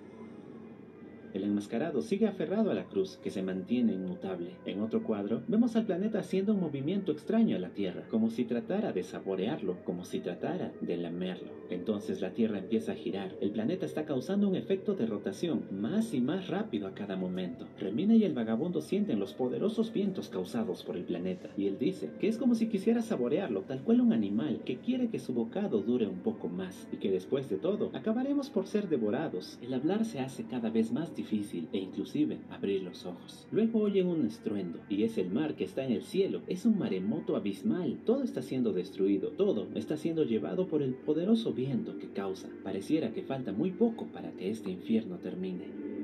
[1.33, 4.51] El enmascarado sigue aferrado a la cruz, que se mantiene inmutable.
[4.65, 8.45] En otro cuadro, vemos al planeta haciendo un movimiento extraño a la Tierra, como si
[8.45, 11.51] tratara de saborearlo, como si tratara de lamerlo.
[11.69, 13.35] Entonces la Tierra empieza a girar.
[13.39, 17.67] El planeta está causando un efecto de rotación, más y más rápido a cada momento.
[17.79, 22.09] Remina y el vagabundo sienten los poderosos vientos causados por el planeta, y él dice
[22.19, 25.81] que es como si quisiera saborearlo, tal cual un animal que quiere que su bocado
[25.81, 29.59] dure un poco más, y que después de todo, acabaremos por ser devorados.
[29.61, 33.47] El hablar se hace cada vez más difícil difícil e inclusive abrir los ojos.
[33.51, 36.41] Luego oyen un estruendo y es el mar que está en el cielo.
[36.47, 37.99] Es un maremoto abismal.
[38.05, 39.31] Todo está siendo destruido.
[39.31, 42.49] Todo está siendo llevado por el poderoso viento que causa.
[42.63, 45.96] Pareciera que falta muy poco para que este infierno termine.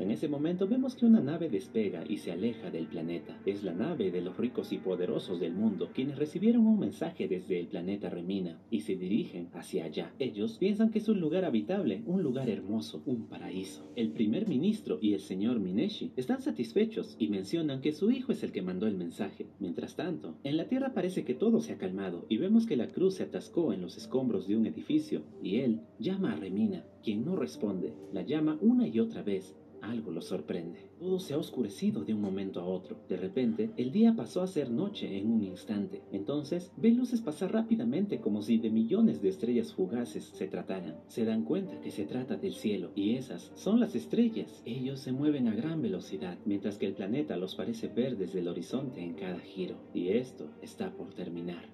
[0.00, 3.38] En ese momento vemos que una nave despega y se aleja del planeta.
[3.44, 7.60] Es la nave de los ricos y poderosos del mundo, quienes recibieron un mensaje desde
[7.60, 10.14] el planeta Remina y se dirigen hacia allá.
[10.18, 13.92] Ellos piensan que es un lugar habitable, un lugar hermoso, un paraíso.
[13.94, 18.42] El primer ministro y el señor Mineshi están satisfechos y mencionan que su hijo es
[18.42, 19.48] el que mandó el mensaje.
[19.58, 22.88] Mientras tanto, en la Tierra parece que todo se ha calmado y vemos que la
[22.88, 27.22] cruz se atascó en los escombros de un edificio y él llama a Remina, quien
[27.22, 27.92] no responde.
[28.14, 30.90] La llama una y otra vez algo lo sorprende.
[30.98, 32.98] Todo se ha oscurecido de un momento a otro.
[33.08, 36.02] De repente, el día pasó a ser noche en un instante.
[36.12, 40.96] Entonces, ve luces pasar rápidamente como si de millones de estrellas fugaces se trataran.
[41.08, 44.62] Se dan cuenta que se trata del cielo, y esas son las estrellas.
[44.64, 48.48] Ellos se mueven a gran velocidad, mientras que el planeta los parece ver desde el
[48.48, 49.76] horizonte en cada giro.
[49.94, 51.64] Y esto está por terminar.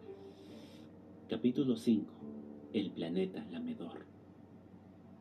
[1.29, 2.07] Capítulo 5.
[2.73, 4.16] El planeta lamedor.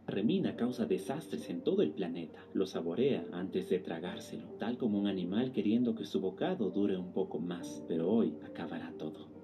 [0.08, 2.48] Remina causa desastres en todo el planeta.
[2.54, 7.12] Lo saborea antes de tragárselo, tal como un animal queriendo que su bocado dure un
[7.12, 9.35] poco más, pero hoy acabará todo.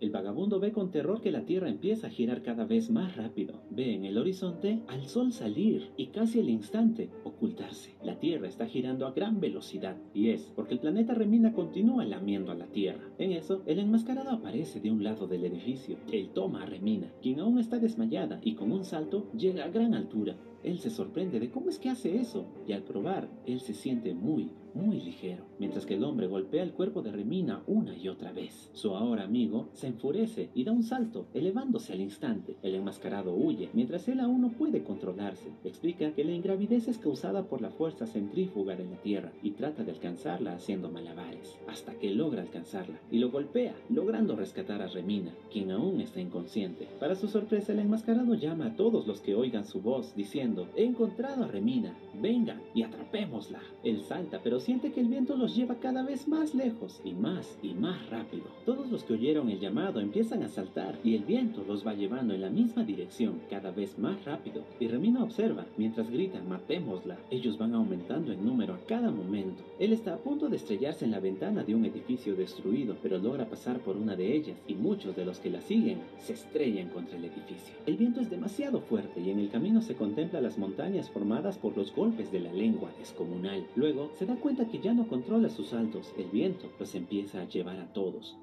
[0.00, 3.62] El vagabundo ve con terror que la Tierra empieza a girar cada vez más rápido.
[3.70, 7.96] Ve en el horizonte al Sol salir y casi al instante ocultarse.
[8.04, 12.52] La Tierra está girando a gran velocidad y es porque el planeta Remina continúa lamiendo
[12.52, 13.10] a la Tierra.
[13.18, 15.96] En eso, el enmascarado aparece de un lado del edificio.
[16.12, 19.94] Él toma a Remina, quien aún está desmayada y con un salto llega a gran
[19.94, 20.36] altura.
[20.62, 24.14] Él se sorprende de cómo es que hace eso y al probar, él se siente
[24.14, 28.32] muy, muy ligero, mientras que el hombre golpea el cuerpo de Remina una y otra
[28.32, 28.70] vez.
[28.72, 32.56] Su ahora amigo se enfurece y da un salto, elevándose al instante.
[32.62, 35.50] El enmascarado huye, mientras él aún no puede controlarse.
[35.64, 39.82] Explica que la ingravidez es causada por la fuerza centrífuga de la Tierra y trata
[39.82, 45.32] de alcanzarla haciendo malabares, hasta que logra alcanzarla y lo golpea, logrando rescatar a Remina,
[45.52, 46.88] quien aún está inconsciente.
[47.00, 50.84] Para su sorpresa, el enmascarado llama a todos los que oigan su voz, diciendo, he
[50.84, 53.60] encontrado a Remina, vengan y atrapémosla.
[53.84, 57.58] Él salta, pero siente que el viento los lleva cada vez más lejos y más
[57.62, 58.44] y más rápido.
[58.64, 62.34] Todos los que oyeron el llamado empiezan a saltar y el viento los va llevando
[62.34, 64.64] en la misma dirección, cada vez más rápido.
[64.80, 67.18] Y Remina observa, mientras gritan, matémosla.
[67.30, 69.62] Ellos van aumentando en número a cada momento.
[69.78, 73.48] Él está a punto de estrellarse en la ventana de un edificio destruido, pero logra
[73.48, 77.16] pasar por una de ellas y muchos de los que la siguen se estrellan contra
[77.16, 77.74] el edificio.
[77.86, 81.76] El viento es demasiado fuerte y en el camino se contempla las montañas formadas por
[81.76, 83.66] los golpes de la lengua descomunal.
[83.76, 87.48] Luego se da cuenta que ya no controla sus saltos, el viento los empieza a
[87.48, 88.36] llevar a todos.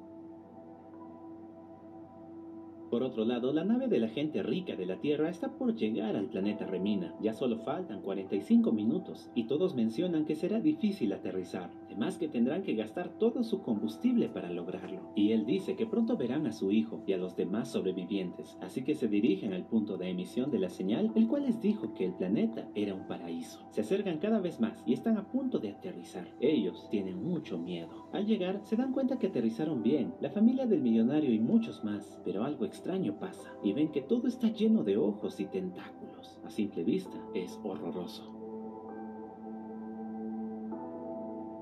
[2.96, 6.16] Por otro lado, la nave de la gente rica de la Tierra está por llegar
[6.16, 7.14] al planeta Remina.
[7.22, 11.70] Ya solo faltan 45 minutos y todos mencionan que será difícil aterrizar.
[11.88, 15.12] Además que tendrán que gastar todo su combustible para lograrlo.
[15.14, 18.84] Y él dice que pronto verán a su hijo y a los demás sobrevivientes, así
[18.84, 22.06] que se dirigen al punto de emisión de la señal, el cual les dijo que
[22.06, 23.60] el planeta era un paraíso.
[23.72, 26.28] Se acercan cada vez más y están a punto de aterrizar.
[26.40, 28.08] Ellos tienen mucho miedo.
[28.14, 32.22] Al llegar, se dan cuenta que aterrizaron bien, la familia del millonario y muchos más,
[32.24, 36.38] pero algo extraño pasa y ven que todo está lleno de ojos y tentáculos.
[36.46, 38.35] A simple vista, es horroroso.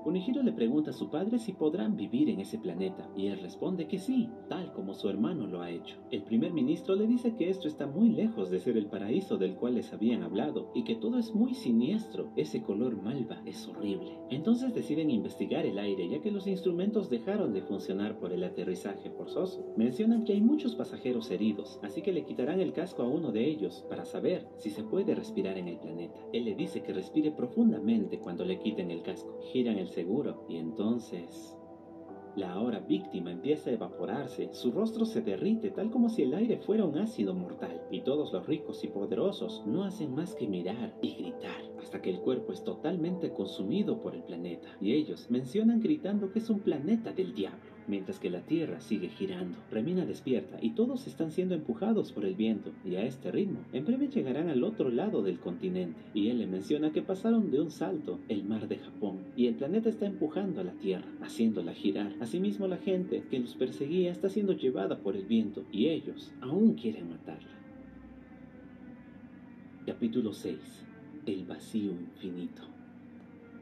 [0.04, 3.88] Kunihiro le pregunta a su padre si podrán vivir en ese planeta, y él responde
[3.88, 5.96] que sí, tal como su hermano lo ha hecho.
[6.10, 9.54] El primer ministro le dice que esto está muy lejos de ser el paraíso del
[9.54, 14.18] cual les habían hablado, y que todo es muy siniestro, ese color malva es horrible.
[14.28, 19.08] Entonces deciden investigar el aire, ya que los instrumentos dejaron de funcionar por el aterrizaje
[19.08, 19.72] forzoso.
[19.78, 23.48] Mencionan que hay muchos pasajeros heridos, así que le quitarán el casco a uno de
[23.48, 26.20] ellos para saber si se puede respirar en el planeta.
[26.34, 29.40] Él le dice que respire profundamente cuando le quiten el casco.
[29.50, 30.44] Giran el seguro.
[30.48, 31.56] Y entonces
[32.36, 36.58] la ahora víctima empieza a evaporarse, su rostro se derrite tal como si el aire
[36.58, 40.98] fuera un ácido mortal, y todos los ricos y poderosos no hacen más que mirar
[41.00, 45.80] y gritar, hasta que el cuerpo es totalmente consumido por el planeta, y ellos mencionan
[45.80, 49.56] gritando que es un planeta del diablo mientras que la Tierra sigue girando.
[49.70, 53.84] Remina despierta y todos están siendo empujados por el viento, y a este ritmo, en
[53.84, 57.70] breve llegarán al otro lado del continente, y él le menciona que pasaron de un
[57.70, 62.14] salto el mar de Japón, y el planeta está empujando a la Tierra, haciéndola girar.
[62.20, 66.74] Asimismo la gente que los perseguía está siendo llevada por el viento, y ellos aún
[66.74, 67.50] quieren matarla.
[69.86, 70.58] Capítulo 6.
[71.26, 72.62] El vacío infinito.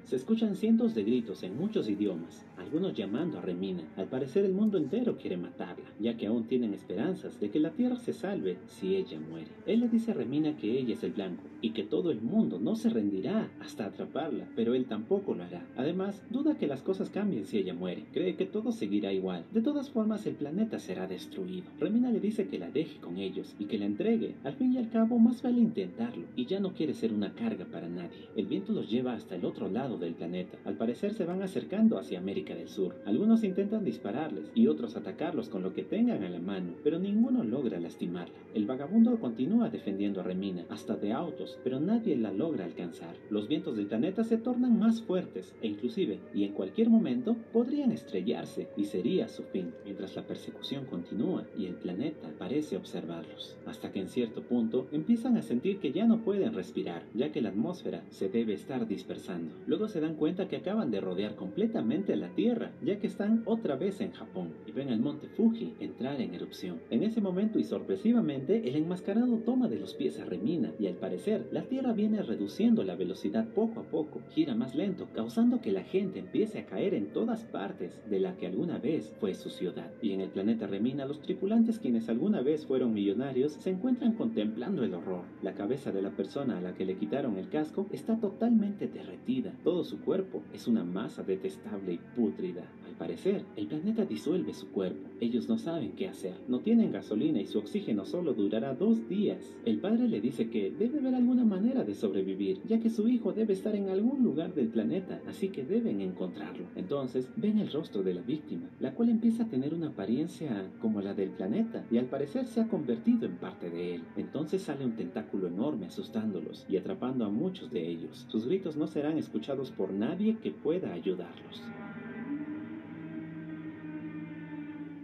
[0.04, 3.82] Se escuchan cientos de gritos en muchos idiomas, algunos llamando a Remina.
[3.96, 7.70] Al parecer el mundo entero quiere matarla, ya que aún tienen esperanzas de que la
[7.70, 9.50] Tierra se salve si ella muere.
[9.66, 12.58] Él le dice a Remina que ella es el blanco y que todo el mundo
[12.60, 15.66] no se rendirá hasta atraparla, pero él tampoco lo hará.
[15.76, 18.04] Además, duda que las cosas cambien si ella muere.
[18.12, 19.44] Cree que todo seguirá igual.
[19.52, 21.66] De todas formas, el planeta será destruido.
[21.78, 24.36] Remina le dice que la deje con ellos y que la entregue.
[24.44, 27.64] Al fin y al cabo, más vale intentarlo y ya no quiere ser una carga
[27.66, 28.28] para nadie.
[28.36, 30.58] El viento los lleva hasta el otro lado del planeta.
[30.64, 32.94] Al parecer se van acercando hacia América del Sur.
[33.04, 37.44] Algunos intentan dispararles y otros atacarlos con lo que tengan a la mano, pero ninguno
[37.44, 38.34] logra lastimarla.
[38.54, 43.16] El vagabundo continúa defendiendo a Remina, hasta de autos, pero nadie la logra alcanzar.
[43.30, 47.92] Los vientos del planeta se tornan más fuertes e inclusive, y en cualquier momento, podrían
[47.92, 53.92] estrellarse y sería su fin, mientras la persecución continúa y el planeta parece observarlos, hasta
[53.92, 57.50] que en cierto punto empiezan a sentir que ya no pueden respirar, ya que la
[57.50, 59.54] atmósfera se debe estar dispersando.
[59.66, 62.41] Luego se dan cuenta que acaban de rodear completamente la Tierra,
[62.84, 66.80] ya que están otra vez en Japón, y ven el monte Fuji entrar en erupción.
[66.90, 70.94] En ese momento y sorpresivamente, el enmascarado toma de los pies a Remina, y al
[70.94, 75.72] parecer, la Tierra viene reduciendo la velocidad poco a poco, gira más lento, causando que
[75.72, 79.48] la gente empiece a caer en todas partes de la que alguna vez fue su
[79.48, 79.92] ciudad.
[80.02, 84.82] Y en el planeta Remina, los tripulantes quienes alguna vez fueron millonarios se encuentran contemplando
[84.82, 85.24] el horror.
[85.42, 89.52] La cabeza de la persona a la que le quitaron el casco está totalmente derretida.
[89.62, 92.62] Todo su cuerpo es una masa detestable y pútrida.
[92.88, 95.08] Al parecer, el planeta disuelve su cuerpo.
[95.20, 96.34] Ellos no saben qué hacer.
[96.46, 99.56] No tienen gasolina y su oxígeno solo durará dos días.
[99.64, 103.32] El padre le dice que debe haber alguna manera de sobrevivir, ya que su hijo
[103.32, 106.66] debe estar en algún lugar del planeta, así que deben encontrarlo.
[106.76, 111.00] Entonces ven el rostro de la víctima, la cual empieza a tener una apariencia como
[111.00, 114.02] la del planeta y al parecer se ha convertido en parte de él.
[114.16, 118.26] Entonces sale un tentáculo enorme asustándolos y atrapando a muchos de ellos.
[118.28, 121.62] Sus gritos no serán escuchados por nadie que pueda ayudarlos.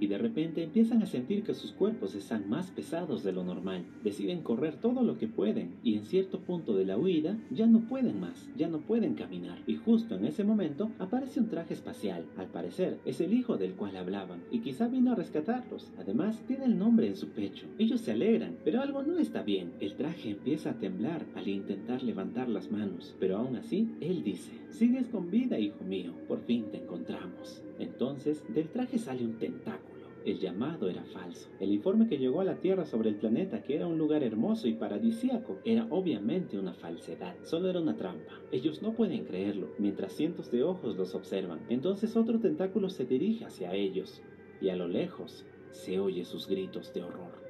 [0.00, 3.84] Y de repente empiezan a sentir que sus cuerpos están más pesados de lo normal.
[4.04, 7.80] Deciden correr todo lo que pueden y en cierto punto de la huida ya no
[7.80, 9.58] pueden más, ya no pueden caminar.
[9.66, 12.24] Y justo en ese momento aparece un traje espacial.
[12.36, 15.90] Al parecer es el hijo del cual hablaban y quizá vino a rescatarlos.
[15.98, 17.66] Además tiene el nombre en su pecho.
[17.78, 19.72] Ellos se alegran, pero algo no está bien.
[19.80, 24.52] El traje empieza a temblar al intentar levantar las manos, pero aún así él dice,
[24.70, 27.62] sigues con vida hijo mío, por fin te encontramos.
[27.78, 29.87] Entonces del traje sale un tentáculo
[30.24, 31.48] el llamado era falso.
[31.60, 34.68] El informe que llegó a la Tierra sobre el planeta, que era un lugar hermoso
[34.68, 37.36] y paradisíaco, era obviamente una falsedad.
[37.42, 38.32] Solo era una trampa.
[38.52, 41.60] Ellos no pueden creerlo, mientras cientos de ojos los observan.
[41.68, 44.22] Entonces otro tentáculo se dirige hacia ellos,
[44.60, 47.47] y a lo lejos se oye sus gritos de horror.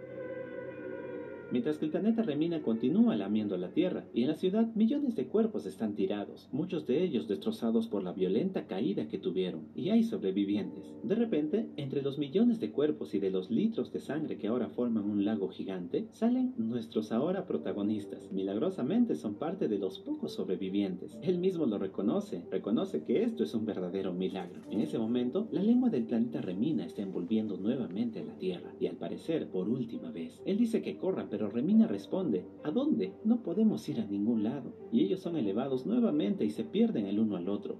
[1.51, 5.28] Mientras que el planeta Remina continúa lamiendo la Tierra, y en la ciudad millones de
[5.28, 10.03] cuerpos están tirados, muchos de ellos destrozados por la violenta caída que tuvieron, y hay
[10.03, 10.94] sobrevivientes.
[11.03, 14.68] De repente, entre los millones de cuerpos y de los litros de sangre que ahora
[14.68, 18.30] forman un lago gigante, salen nuestros ahora protagonistas.
[18.30, 21.18] Milagrosamente son parte de los pocos sobrevivientes.
[21.22, 24.61] Él mismo lo reconoce, reconoce que esto es un verdadero milagro.
[24.70, 28.86] En ese momento, la lengua del planeta Remina está envolviendo nuevamente a la Tierra, y
[28.86, 30.42] al parecer por última vez.
[30.44, 33.12] Él dice que corra, pero Remina responde, ¿a dónde?
[33.24, 34.72] No podemos ir a ningún lado.
[34.91, 37.78] Y ellos son elevados nuevamente y se pierden el uno al otro.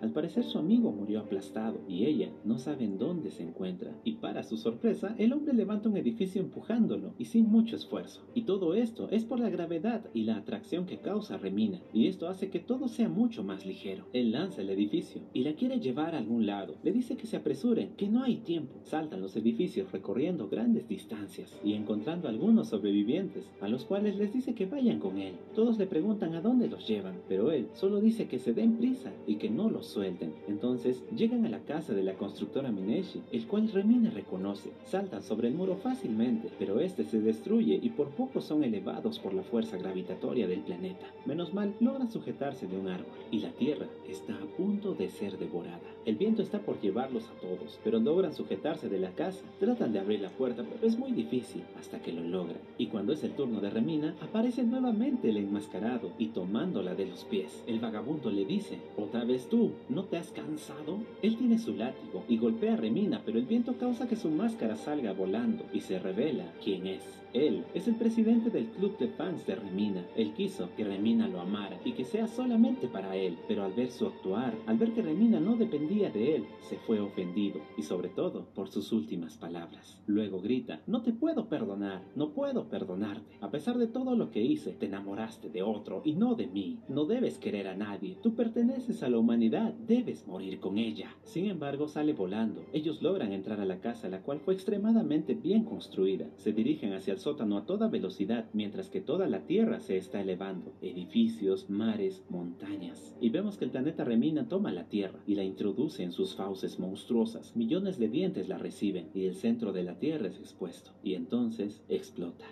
[0.00, 3.96] Al parecer su amigo murió aplastado y ella no sabe dónde se encuentra.
[4.04, 8.22] Y para su sorpresa, el hombre levanta un edificio empujándolo y sin mucho esfuerzo.
[8.34, 11.80] Y todo esto es por la gravedad y la atracción que causa Remina.
[11.92, 14.06] Y esto hace que todo sea mucho más ligero.
[14.12, 16.76] Él lanza el edificio y la quiere llevar a algún lado.
[16.82, 18.74] Le dice que se apresuren, que no hay tiempo.
[18.84, 24.54] Saltan los edificios recorriendo grandes distancias y encontrando algunos sobrevivientes, a los cuales les dice
[24.54, 25.34] que vayan con él.
[25.54, 29.12] Todos le preguntan a dónde los llevan, pero él solo dice que se den prisa
[29.26, 30.34] y que no los suelten.
[30.46, 34.70] Entonces llegan a la casa de la constructora Mineshi, el cual Remina reconoce.
[34.84, 39.32] Saltan sobre el muro fácilmente, pero este se destruye y por poco son elevados por
[39.32, 41.06] la fuerza gravitatoria del planeta.
[41.24, 45.38] Menos mal, logran sujetarse de un árbol y la Tierra está a punto de ser
[45.38, 45.80] devorada.
[46.04, 49.44] El viento está por llevarlos a todos, pero logran sujetarse de la casa.
[49.58, 52.60] Tratan de abrir la puerta, pero es muy difícil hasta que lo logran.
[52.78, 57.24] Y cuando es el turno de Remina, aparece nuevamente el enmascarado y tomándola de los
[57.24, 57.64] pies.
[57.66, 60.98] El vagabundo le dice, otra vez tú, ¿No te has cansado?
[61.22, 64.76] Él tiene su látigo y golpea a Remina, pero el viento causa que su máscara
[64.76, 67.02] salga volando y se revela quién es.
[67.32, 70.06] Él es el presidente del club de fans de Remina.
[70.16, 73.90] Él quiso que Remina lo amara y que sea solamente para él, pero al ver
[73.90, 78.08] su actuar, al ver que Remina no dependía de él, se fue ofendido y sobre
[78.08, 80.00] todo por sus últimas palabras.
[80.06, 83.36] Luego grita, no te puedo perdonar, no puedo perdonarte.
[83.40, 86.78] A pesar de todo lo que hice, te enamoraste de otro y no de mí.
[86.88, 91.14] No debes querer a nadie, tú perteneces a la humanidad, debes morir con ella.
[91.24, 92.64] Sin embargo, sale volando.
[92.72, 96.26] Ellos logran entrar a la casa, la cual fue extremadamente bien construida.
[96.36, 100.20] Se dirigen hacia el sótano a toda velocidad, mientras que toda la Tierra se está
[100.20, 100.72] elevando.
[100.82, 103.16] Edificios, mares, montañas.
[103.20, 106.78] Y vemos que el planeta Remina toma la Tierra y la introduce en sus fauces
[106.78, 107.56] monstruosas.
[107.56, 110.92] Millones de dientes la reciben y el centro de la Tierra es expuesto.
[111.02, 112.46] Y entonces explota.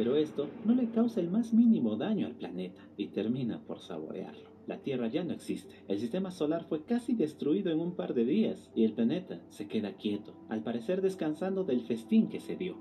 [0.00, 4.48] Pero esto no le causa el más mínimo daño al planeta y termina por saborearlo.
[4.66, 5.74] La Tierra ya no existe.
[5.88, 9.68] El sistema solar fue casi destruido en un par de días y el planeta se
[9.68, 12.76] queda quieto, al parecer descansando del festín que se dio.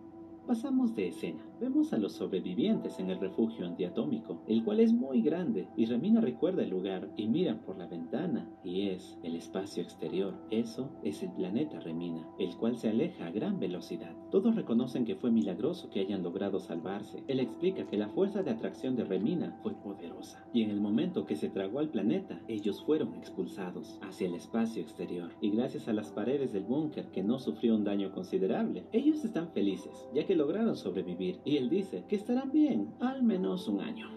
[0.49, 1.45] Pasamos de escena.
[1.61, 6.21] Vemos a los sobrevivientes en el refugio antiatómico, el cual es muy grande, y Remina
[6.21, 10.33] recuerda el lugar y miran por la ventana, y es el espacio exterior.
[10.49, 14.15] Eso es el planeta Remina, el cual se aleja a gran velocidad.
[14.31, 17.23] Todos reconocen que fue milagroso que hayan logrado salvarse.
[17.27, 21.27] Él explica que la fuerza de atracción de Remina fue poderosa, y en el momento
[21.27, 25.29] que se tragó al planeta, ellos fueron expulsados hacia el espacio exterior.
[25.41, 29.51] Y gracias a las paredes del búnker que no sufrió un daño considerable, ellos están
[29.51, 34.07] felices, ya que lograron sobrevivir y él dice que estarán bien al menos un año.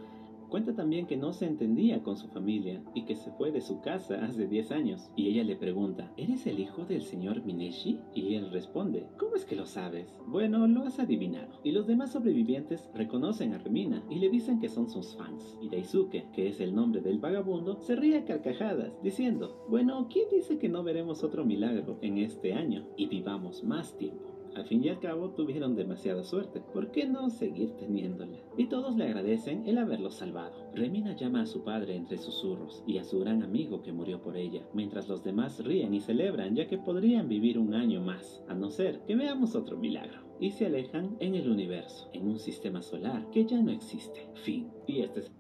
[0.49, 3.81] Cuenta también que no se entendía con su familia y que se fue de su
[3.81, 5.11] casa hace 10 años.
[5.17, 7.99] Y ella le pregunta, ¿eres el hijo del señor Mineshi?
[8.15, 10.15] Y él responde, ¿cómo es que lo sabes?
[10.29, 11.59] Bueno, lo has adivinado.
[11.65, 15.59] Y los demás sobrevivientes reconocen a Remina y le dicen que son sus fans.
[15.61, 20.27] Y Daisuke, que es el nombre del vagabundo, se ríe a carcajadas, diciendo, bueno, ¿quién
[20.31, 24.42] dice que no veremos otro milagro en este año y vivamos más tiempo?
[24.55, 28.37] Al fin y al cabo tuvieron demasiada suerte, ¿por qué no seguir teniéndola?
[28.59, 30.71] Y todos le agradecen el haberlos salvado.
[30.75, 34.37] Remina llama a su padre entre susurros y a su gran amigo que murió por
[34.37, 38.55] ella, mientras los demás ríen y celebran ya que podrían vivir un año más, a
[38.55, 40.21] no ser que veamos otro milagro.
[40.39, 44.29] Y se alejan en el universo, en un sistema solar que ya no existe.
[44.35, 44.71] Fin.
[44.87, 45.31] Y este es...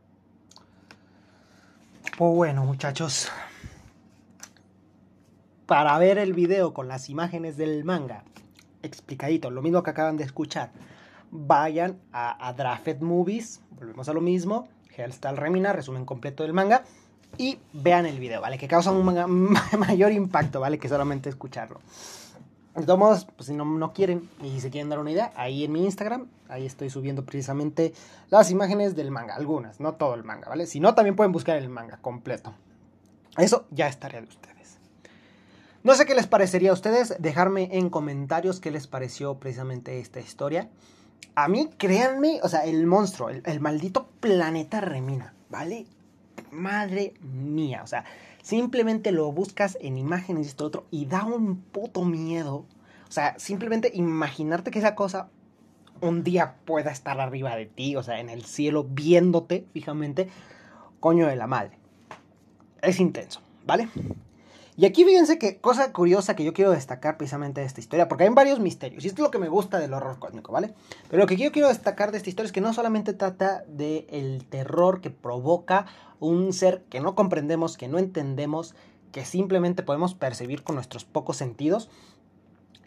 [2.16, 3.28] Pues bueno, muchachos.
[5.66, 8.24] Para ver el video con las imágenes del manga
[8.82, 10.70] explicadito, lo mismo que acaban de escuchar,
[11.30, 16.84] vayan a, a Drafted Movies, volvemos a lo mismo, Hellstyle Remina, resumen completo del manga,
[17.38, 18.58] y vean el video, ¿vale?
[18.58, 19.04] Que causa un
[19.78, 20.78] mayor impacto, ¿vale?
[20.78, 21.80] Que solamente escucharlo.
[22.74, 25.64] De todos modos, pues si no, no quieren y se quieren dar una idea, ahí
[25.64, 27.92] en mi Instagram, ahí estoy subiendo precisamente
[28.30, 30.66] las imágenes del manga, algunas, no todo el manga, ¿vale?
[30.66, 32.54] Si no, también pueden buscar el manga completo.
[33.36, 34.51] Eso ya es tarea de ustedes.
[35.84, 40.20] No sé qué les parecería a ustedes, dejarme en comentarios qué les pareció precisamente esta
[40.20, 40.68] historia.
[41.34, 45.86] A mí, créanme, o sea, el monstruo, el, maldito planeta Remina, ¿vale?
[46.52, 48.04] Madre mía, o sea,
[48.42, 52.64] simplemente lo buscas en imágenes y esto otro y da un puto miedo.
[53.08, 55.30] O sea, simplemente imaginarte que esa cosa
[56.00, 60.28] un día pueda estar arriba de ti, o sea, en el cielo, viéndote fijamente,
[61.00, 61.76] coño de la madre.
[62.82, 63.88] Es intenso, ¿vale?
[64.76, 68.24] Y aquí fíjense que cosa curiosa que yo quiero destacar precisamente de esta historia, porque
[68.24, 70.72] hay varios misterios, y esto es lo que me gusta del horror cósmico, ¿vale?
[71.10, 74.06] Pero lo que yo quiero destacar de esta historia es que no solamente trata del
[74.08, 75.86] el terror que provoca
[76.20, 78.74] un ser que no comprendemos, que no entendemos,
[79.12, 81.90] que simplemente podemos percibir con nuestros pocos sentidos,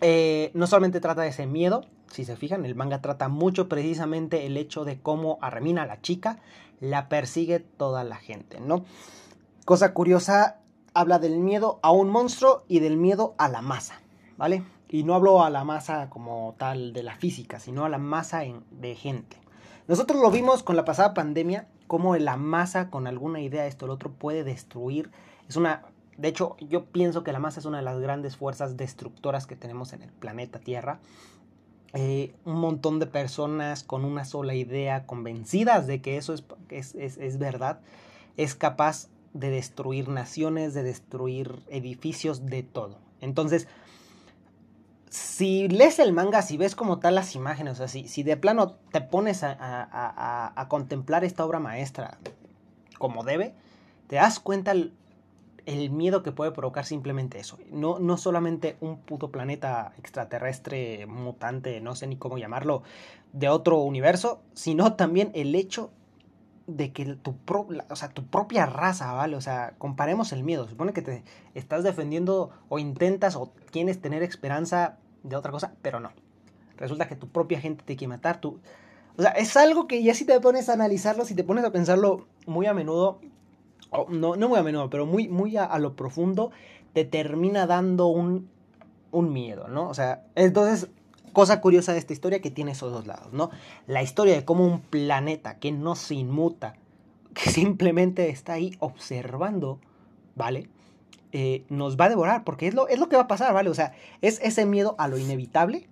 [0.02, 4.46] eh, no solamente trata de ese miedo, si se fijan, el manga trata mucho precisamente
[4.46, 6.40] el hecho de cómo a Remina, la chica,
[6.80, 8.86] la persigue toda la gente, ¿no?
[9.66, 10.60] Cosa curiosa,
[10.96, 14.02] habla del miedo a un monstruo y del miedo a la masa,
[14.38, 14.64] ¿vale?
[14.90, 18.44] Y no hablo a la masa como tal de la física, sino a la masa
[18.72, 19.38] de gente.
[19.88, 23.88] Nosotros lo vimos con la pasada pandemia, cómo la masa con alguna idea, esto o
[23.90, 25.12] lo otro, puede destruir.
[25.48, 25.84] Es una.
[26.18, 29.58] De hecho, yo pienso que la masa es una de las grandes fuerzas destructoras que
[29.58, 31.00] tenemos en el planeta Tierra.
[31.94, 36.96] Eh, un montón de personas con una sola idea, convencidas de que eso es, es,
[36.96, 37.82] es, es verdad,
[38.38, 42.98] es capaz de destruir naciones, de destruir edificios, de todo.
[43.20, 43.68] Entonces,
[45.10, 48.38] si lees el manga, si ves como tal las imágenes, o sea, si, si de
[48.38, 52.18] plano te pones a, a, a, contemplar esta obra maestra
[52.98, 53.54] como debe,
[54.08, 54.94] te das cuenta el,
[55.66, 57.58] el, miedo que puede provocar simplemente eso.
[57.72, 62.84] No, no solamente un puto planeta extraterrestre, mutante, no sé ni cómo llamarlo,
[63.34, 65.92] de otro universo, sino también el hecho
[66.68, 67.36] de que tu,
[67.90, 69.36] o sea, tu propia raza, ¿vale?
[69.36, 70.68] O sea, comparemos el miedo.
[70.68, 76.00] Supone que te estás defendiendo o intentas o tienes tener esperanza de otra cosa, pero
[76.00, 76.12] no.
[76.78, 78.42] Resulta que tu propia gente te quiere matar.
[78.42, 78.60] Tú...
[79.18, 81.72] O sea, es algo que ya si te pones a analizarlo, si te pones a
[81.72, 83.20] pensarlo muy a menudo,
[84.10, 86.52] no, no muy a menudo, pero muy, muy a, lo profundo,
[86.94, 88.50] te termina dando un,
[89.12, 89.88] un miedo, ¿no?
[89.88, 90.90] O sea, entonces
[91.36, 93.52] cosa curiosa de esta historia que tiene esos dos lados, ¿no?
[93.86, 96.76] La historia de cómo un planeta que no se inmuta,
[97.36, 99.80] que simplemente está ahí observando,
[100.36, 100.68] ¿vale?
[101.32, 103.70] Eh, nos va a devorar, porque es lo, es lo que va a pasar, ¿vale?
[103.70, 105.88] O sea, es ese miedo a lo inevitable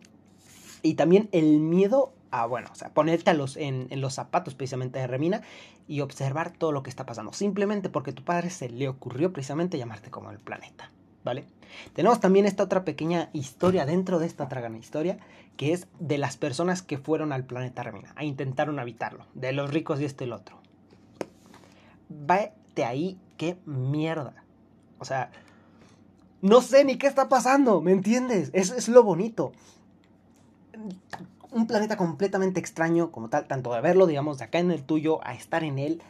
[0.82, 4.98] y también el miedo a, bueno, o sea, ponerte a en, en, los zapatos precisamente
[4.98, 5.42] de Remina
[5.88, 9.78] y observar todo lo que está pasando, simplemente porque tu padre se le ocurrió precisamente
[9.78, 10.92] llamarte como el planeta,
[11.24, 11.46] ¿vale?
[11.94, 15.18] Tenemos también esta otra pequeña historia dentro de esta otra gran historia,
[15.58, 19.72] que es de las personas que fueron al planeta Remina, a intentaron habitarlo, de los
[19.72, 20.60] ricos y este y el otro.
[22.10, 24.44] Vete ahí, qué mierda.
[25.00, 25.32] O sea,
[26.42, 28.50] no sé ni qué está pasando, ¿me entiendes?
[28.54, 29.54] Eso es lo bonito.
[31.52, 35.26] Un planeta completamente extraño como tal, tanto de verlo, digamos, de acá en el tuyo,
[35.26, 36.02] a estar en él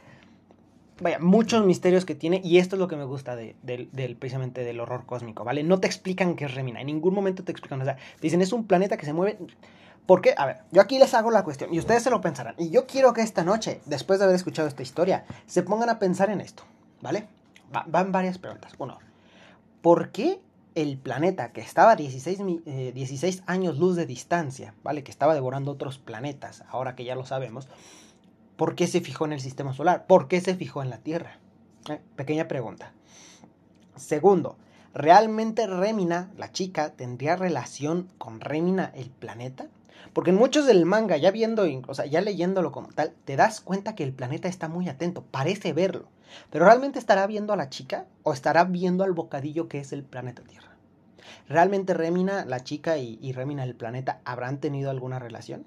[1.03, 4.63] vaya, muchos misterios que tiene y esto es lo que me gusta de, del precisamente
[4.63, 5.63] del horror cósmico, ¿vale?
[5.63, 8.53] No te explican qué es Remina, en ningún momento te explican, o sea, dicen es
[8.53, 9.37] un planeta que se mueve...
[10.05, 10.33] ¿Por qué?
[10.35, 12.55] A ver, yo aquí les hago la cuestión y ustedes se lo pensarán.
[12.57, 15.97] Y yo quiero que esta noche, después de haber escuchado esta historia, se pongan a
[15.97, 16.63] pensar en esto,
[17.01, 17.27] ¿vale?
[17.87, 18.73] van varias preguntas.
[18.77, 18.99] Uno,
[19.81, 20.41] ¿por qué
[20.75, 22.39] el planeta que estaba a 16,
[22.93, 25.03] 16 eh, años luz de distancia, ¿vale?
[25.03, 27.67] Que estaba devorando otros planetas, ahora que ya lo sabemos,
[28.55, 30.05] ¿Por qué se fijó en el sistema solar?
[30.05, 31.39] ¿Por qué se fijó en la Tierra?
[31.89, 32.93] Eh, pequeña pregunta.
[33.95, 34.57] Segundo,
[34.93, 39.67] ¿realmente Remina, la chica, tendría relación con Remina, el planeta?
[40.13, 43.59] Porque en muchos del manga, ya viendo, o sea, ya leyéndolo como tal, te das
[43.59, 46.09] cuenta que el planeta está muy atento, parece verlo.
[46.51, 50.03] Pero ¿realmente estará viendo a la chica o estará viendo al bocadillo que es el
[50.03, 50.75] planeta Tierra?
[51.49, 55.65] ¿Realmente Remina, la chica, y, y Remina, el planeta, habrán tenido alguna relación?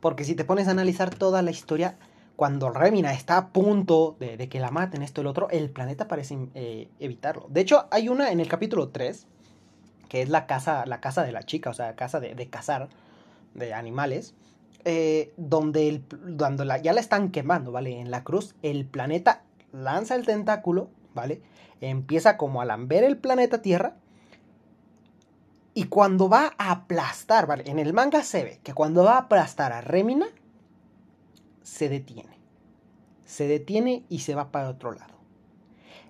[0.00, 1.96] Porque si te pones a analizar toda la historia,
[2.36, 6.06] cuando Remina está a punto de, que la maten, esto y lo otro, el planeta
[6.06, 7.46] parece eh, evitarlo.
[7.48, 9.26] De hecho, hay una en el capítulo 3,
[10.08, 12.88] que es la casa, la casa de la chica, o sea, la casa de, cazar
[13.54, 14.34] de animales,
[14.84, 16.04] eh, donde, el,
[16.82, 17.98] ya la están quemando, ¿vale?
[18.00, 19.42] En la cruz, el planeta
[19.72, 21.40] lanza el tentáculo, ¿vale?
[21.80, 23.96] Empieza como a lamber el planeta Tierra
[25.76, 27.64] y cuando va a aplastar, ¿vale?
[27.66, 30.26] En el manga se ve que cuando va a aplastar a Remina,
[31.62, 32.38] se detiene.
[33.26, 35.12] Se detiene y se va para otro lado.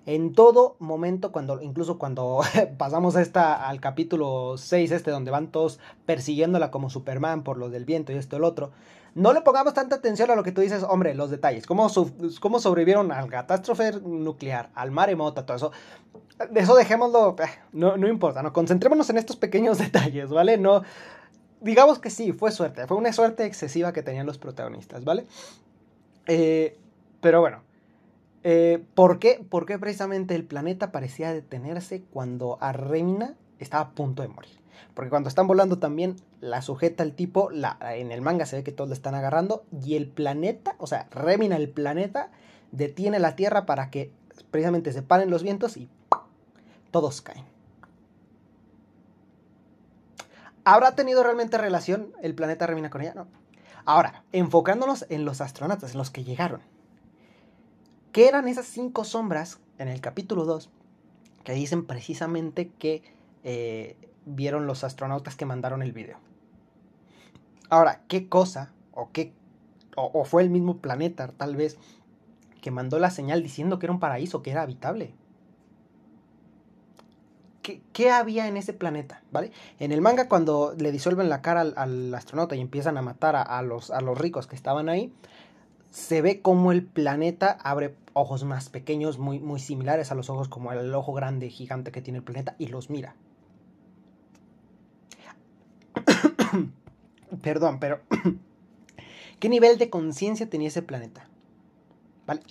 [0.05, 2.39] En todo momento, cuando, incluso cuando
[2.77, 7.83] pasamos esta, al capítulo 6, este, donde van todos persiguiéndola como Superman por lo del
[7.83, 8.71] viento y esto el otro,
[9.17, 11.87] no le pongamos tanta atención a lo que tú dices, hombre, los detalles, cómo,
[12.39, 15.71] cómo sobrevivieron al catástrofe nuclear, al maremoto, todo eso
[16.51, 20.57] de eso dejémoslo, eh, no, no importa, no concentrémonos en estos pequeños detalles, ¿vale?
[20.57, 20.83] No,
[21.61, 25.25] digamos que sí, fue suerte, fue una suerte excesiva que tenían los protagonistas, ¿vale?
[26.27, 26.77] Eh,
[27.19, 27.63] pero bueno,
[28.43, 33.89] eh, ¿por, qué, ¿por, qué, precisamente el planeta parecía detenerse cuando a Remina estaba a
[33.91, 34.57] punto de morir?
[34.93, 38.63] Porque cuando están volando también la sujeta el tipo, la, en el manga se ve
[38.63, 42.31] que todos la están agarrando y el planeta, o sea, Remina el planeta,
[42.71, 44.11] detiene la Tierra para que
[44.51, 45.89] precisamente se paren los vientos y
[46.91, 47.45] todos caen.
[50.63, 53.13] ¿Habrá tenido realmente relación el planeta Remina con ella?
[53.13, 53.27] No.
[53.85, 56.59] Ahora, enfocándonos en los astronautas, los que llegaron.
[58.11, 60.69] ¿Qué eran esas cinco sombras en el capítulo 2
[61.45, 63.01] que dicen precisamente que
[63.45, 63.95] eh,
[64.27, 66.17] vieron los astronautas que mandaron el video?
[67.69, 69.33] Ahora, ¿qué cosa o qué
[69.95, 71.77] o fue el mismo planeta tal vez
[72.61, 75.15] que mandó la señal diciendo que era un paraíso, que era habitable?
[77.93, 79.21] ¿qué, había en ese planeta?
[79.31, 79.51] ¿Vale?
[79.79, 83.61] En el manga, cuando le disuelven la cara al, astronauta y empiezan a matar a,
[83.61, 85.13] los, a los ricos que estaban ahí,
[85.91, 90.47] se ve como el planeta abre ojos más pequeños, muy, muy similares a los ojos
[90.47, 93.15] como el ojo grande gigante que tiene el planeta, y los mira.
[97.41, 98.01] Perdón, pero
[99.39, 101.27] ¿qué nivel de conciencia tenía ese planeta?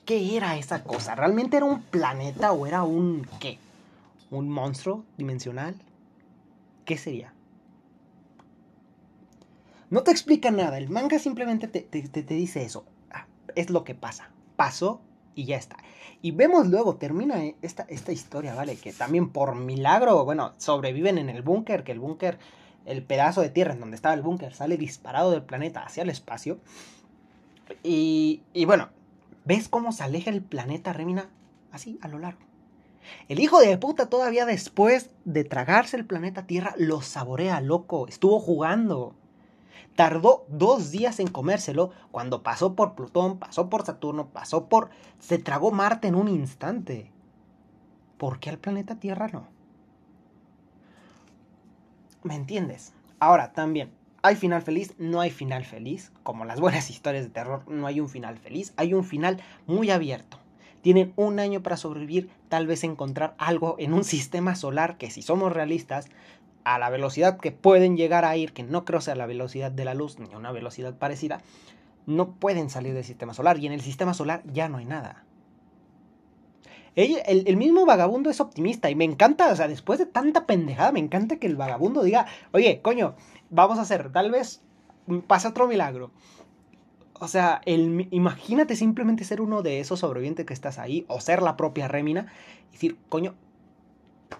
[0.04, 1.14] ¿Qué era esa cosa?
[1.14, 3.58] ¿Realmente era un planeta o era un qué?
[4.30, 5.74] ¿Un monstruo dimensional?
[6.84, 7.34] ¿Qué sería?
[9.90, 12.84] No te explica nada, el manga simplemente te, dice eso.
[13.10, 14.30] Ah, es lo que pasa.
[14.56, 15.00] Pasó
[15.34, 15.76] y ya está.
[16.22, 18.76] Y vemos luego, termina esta, esta historia, ¿vale?
[18.76, 22.38] Que también por milagro, bueno, sobreviven en el búnker, que el búnker,
[22.86, 26.10] el pedazo de tierra en donde estaba el búnker, sale disparado del planeta hacia el
[26.10, 26.58] espacio.
[27.82, 28.88] Y, y bueno,
[29.44, 31.28] ¿ves cómo se aleja el planeta Remina?
[31.72, 32.40] Así, a lo largo.
[33.28, 38.06] El hijo de puta todavía después de tragarse el planeta Tierra lo saborea, loco.
[38.08, 39.14] Estuvo jugando.
[39.94, 44.90] Tardó dos días en comérselo cuando pasó por Plutón, pasó por Saturno, pasó por...
[45.18, 47.10] Se tragó Marte en un instante.
[48.18, 49.55] ¿Por qué al planeta Tierra no?
[52.26, 52.92] ¿Me entiendes?
[53.20, 54.94] Ahora, también, ¿hay final feliz?
[54.98, 56.10] No hay final feliz.
[56.24, 58.72] Como las buenas historias de terror, no hay un final feliz.
[58.76, 60.40] Hay un final muy abierto.
[60.82, 65.22] Tienen un año para sobrevivir, tal vez encontrar algo en un sistema solar que si
[65.22, 66.08] somos realistas,
[66.64, 69.84] a la velocidad que pueden llegar a ir, que no creo sea la velocidad de
[69.84, 71.42] la luz ni una velocidad parecida,
[72.06, 75.22] no pueden salir del sistema solar y en el sistema solar ya no hay nada.
[76.96, 80.98] El, mismo vagabundo es optimista y me encanta, o sea, después de tanta pendejada, me
[80.98, 83.14] encanta que el vagabundo diga, oye, coño,
[83.50, 84.62] vamos a hacer, tal vez
[85.26, 86.10] pasa otro milagro.
[87.20, 91.42] O sea, el, imagínate simplemente ser uno de esos sobrevivientes que estás ahí, o ser
[91.42, 92.32] la propia Rémina,
[92.70, 93.34] y decir, coño,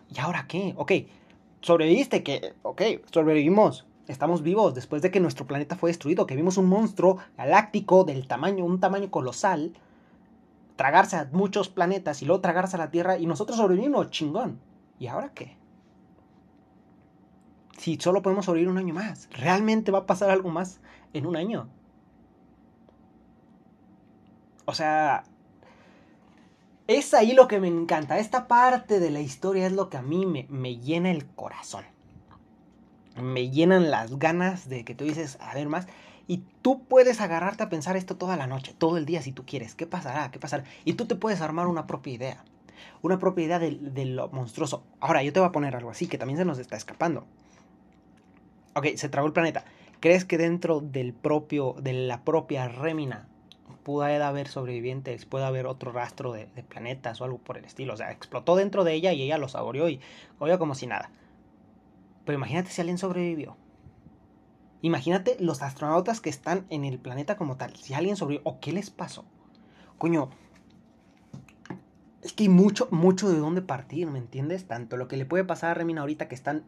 [0.09, 0.73] ¿y ahora qué?
[0.77, 0.93] Ok,
[1.61, 6.57] sobreviviste, que, ok, sobrevivimos, estamos vivos después de que nuestro planeta fue destruido, que vimos
[6.57, 9.73] un monstruo galáctico del tamaño, un tamaño colosal,
[10.77, 14.61] tragarse a muchos planetas y luego tragarse a la Tierra y nosotros sobrevivimos, chingón.
[14.99, 15.57] ¿Y ahora qué?
[17.79, 20.81] Si solo podemos sobrevivir un año más, ¿realmente va a pasar algo más
[21.12, 21.68] en un año?
[24.64, 25.24] O sea,
[26.87, 28.18] es ahí lo que me encanta.
[28.18, 31.85] Esta parte de la historia es lo que a mí me, me, llena el corazón.
[33.20, 35.87] Me llenan las ganas de que tú dices, a ver más.
[36.29, 39.45] Y tú puedes agarrarte a pensar esto toda la noche, todo el día si tú
[39.47, 39.74] quieres.
[39.74, 40.31] ¿Qué pasará?
[40.31, 40.64] ¿Qué pasará?
[40.85, 42.45] Y tú te puedes armar una propia idea.
[43.03, 44.83] Una propia idea de, lo monstruoso.
[45.01, 47.27] Ahora, yo te voy a poner algo así que también se nos está escapando.
[48.74, 49.64] Ok, se tragó el planeta.
[50.01, 53.29] ¿Crees que dentro del propio, de la propia rémina
[53.87, 57.95] puede haber sobrevivientes, puede haber otro rastro de, planetas o algo por el estilo.
[57.95, 60.01] O sea, explotó dentro de ella y ella lo saboreó y
[60.41, 61.09] oye como si nada.
[62.24, 63.57] Pero imagínate si alguien sobrevivió.
[64.83, 67.74] Imagínate los astronautas que están en el planeta como tal.
[67.77, 69.24] Si alguien sobrevivió, ¿o qué les pasó?
[69.99, 70.31] Coño,
[72.22, 74.66] es que hay mucho, mucho de dónde partir, ¿me entiendes?
[74.66, 76.64] Tanto lo que le puede pasar a Remina ahorita que están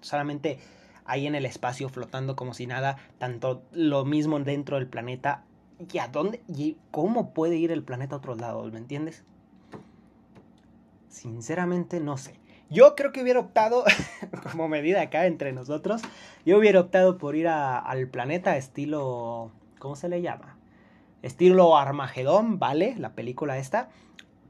[0.00, 0.58] solamente
[1.04, 5.44] ahí en el espacio flotando como si nada, tanto lo mismo dentro del planeta
[5.92, 9.24] y a dónde y cómo puede ir el planeta a otros lados, ¿me entiendes?
[11.08, 12.39] Sinceramente no sé.
[12.70, 13.84] Yo creo que hubiera optado,
[14.52, 16.02] como medida acá entre nosotros,
[16.46, 19.50] yo hubiera optado por ir al planeta estilo,
[19.80, 20.56] ¿cómo se le llama?
[21.22, 22.94] Estilo Armagedón, ¿vale?
[22.96, 23.90] La película esta.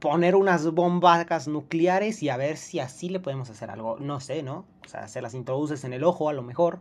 [0.01, 3.99] Poner unas bombas nucleares y a ver si así le podemos hacer algo.
[3.99, 4.67] No sé, ¿no?
[4.85, 6.81] O sea, se las introduces en el ojo a lo mejor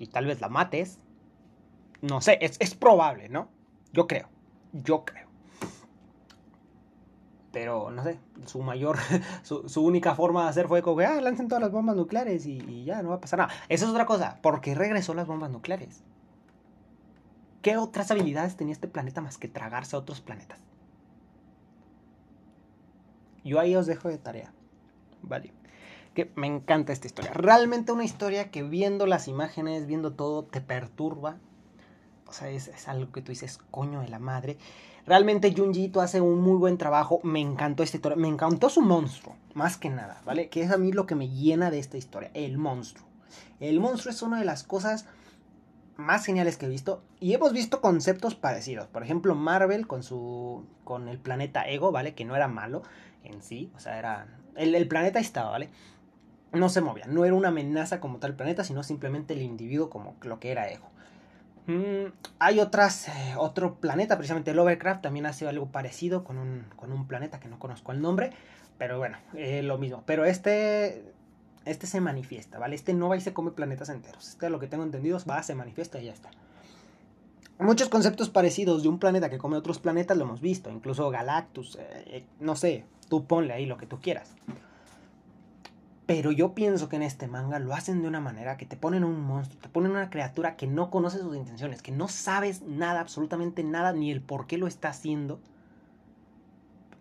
[0.00, 0.98] y tal vez la mates.
[2.02, 3.48] No sé, es, es probable, ¿no?
[3.92, 4.28] Yo creo,
[4.72, 5.25] yo creo.
[7.56, 8.98] Pero no sé, su mayor,
[9.42, 12.44] su, su, única forma de hacer fue como que, ah, lancen todas las bombas nucleares
[12.44, 13.50] y, y, ya, no va a pasar nada.
[13.70, 16.02] Esa es otra cosa, porque regresó las bombas nucleares.
[17.62, 20.58] ¿Qué otras habilidades tenía este planeta más que tragarse a otros planetas?
[23.42, 24.52] Yo ahí os dejo de tarea.
[25.22, 25.54] Vale.
[26.12, 27.32] Que me encanta esta historia.
[27.32, 31.38] Realmente una historia que viendo las imágenes, viendo todo, te perturba,
[32.26, 34.58] o sea, es, es, algo que tú dices, coño de la madre.
[35.06, 37.20] Realmente Junjito hace un muy buen trabajo.
[37.22, 38.16] Me encantó esta historia.
[38.16, 40.48] Me encantó su monstruo, más que nada, ¿vale?
[40.48, 43.06] Que es a mí lo que me llena de esta historia, el monstruo.
[43.60, 45.06] El monstruo es una de las cosas
[45.96, 47.04] más geniales que he visto.
[47.20, 48.88] Y hemos visto conceptos parecidos.
[48.88, 50.66] Por ejemplo, Marvel con su.
[50.82, 52.14] con el planeta Ego, ¿vale?
[52.14, 52.82] Que no era malo
[53.22, 53.70] en sí.
[53.76, 54.26] O sea, era.
[54.56, 55.70] El, el planeta estaba, ¿vale?
[56.50, 57.06] No se movía.
[57.06, 60.68] No era una amenaza como tal planeta, sino simplemente el individuo como lo que era
[60.68, 60.88] Ego.
[61.66, 66.92] Mm, hay otras, eh, otro planeta, precisamente Lovecraft también hace algo parecido con un, con
[66.92, 68.30] un planeta que no conozco el nombre,
[68.78, 70.02] pero bueno, eh, lo mismo.
[70.06, 71.12] Pero este,
[71.64, 72.76] este se manifiesta, ¿vale?
[72.76, 74.28] Este no va y se come planetas enteros.
[74.28, 76.30] Este, lo que tengo entendido, va, se manifiesta y ya está.
[77.58, 81.78] Muchos conceptos parecidos de un planeta que come otros planetas lo hemos visto, incluso Galactus,
[81.80, 84.34] eh, no sé, tú ponle ahí lo que tú quieras.
[86.06, 89.02] Pero yo pienso que en este manga lo hacen de una manera que te ponen
[89.02, 93.00] un monstruo, te ponen una criatura que no conoce sus intenciones, que no sabes nada,
[93.00, 95.40] absolutamente nada, ni el por qué lo está haciendo.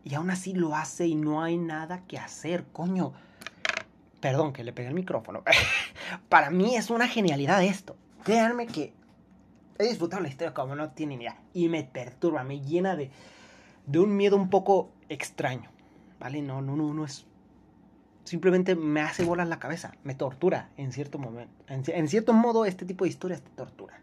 [0.04, 3.14] Y aún así lo hace y no hay nada que hacer, coño.
[4.22, 5.44] Perdón que le pegué el micrófono.
[6.30, 7.96] Para mí es una genialidad esto.
[8.24, 8.92] Créanme que
[9.78, 11.38] he disfrutado la historia como no tienen idea.
[11.54, 13.12] Y me perturba, me llena de,
[13.86, 15.70] de un miedo un poco extraño.
[16.20, 16.42] ¿Vale?
[16.42, 17.28] No, no, no, no es
[18.26, 21.54] simplemente me hace volar la cabeza, me tortura en cierto momento.
[21.70, 24.00] En, en, cierto modo, este tipo de historias te tortura.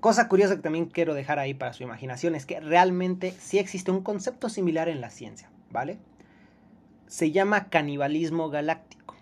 [0.00, 3.90] cosa curiosa que también quiero dejar ahí para su imaginación es que realmente sí existe
[3.90, 5.98] un concepto similar en la ciencia, ¿vale?
[7.06, 9.14] Se llama canibalismo galáctico,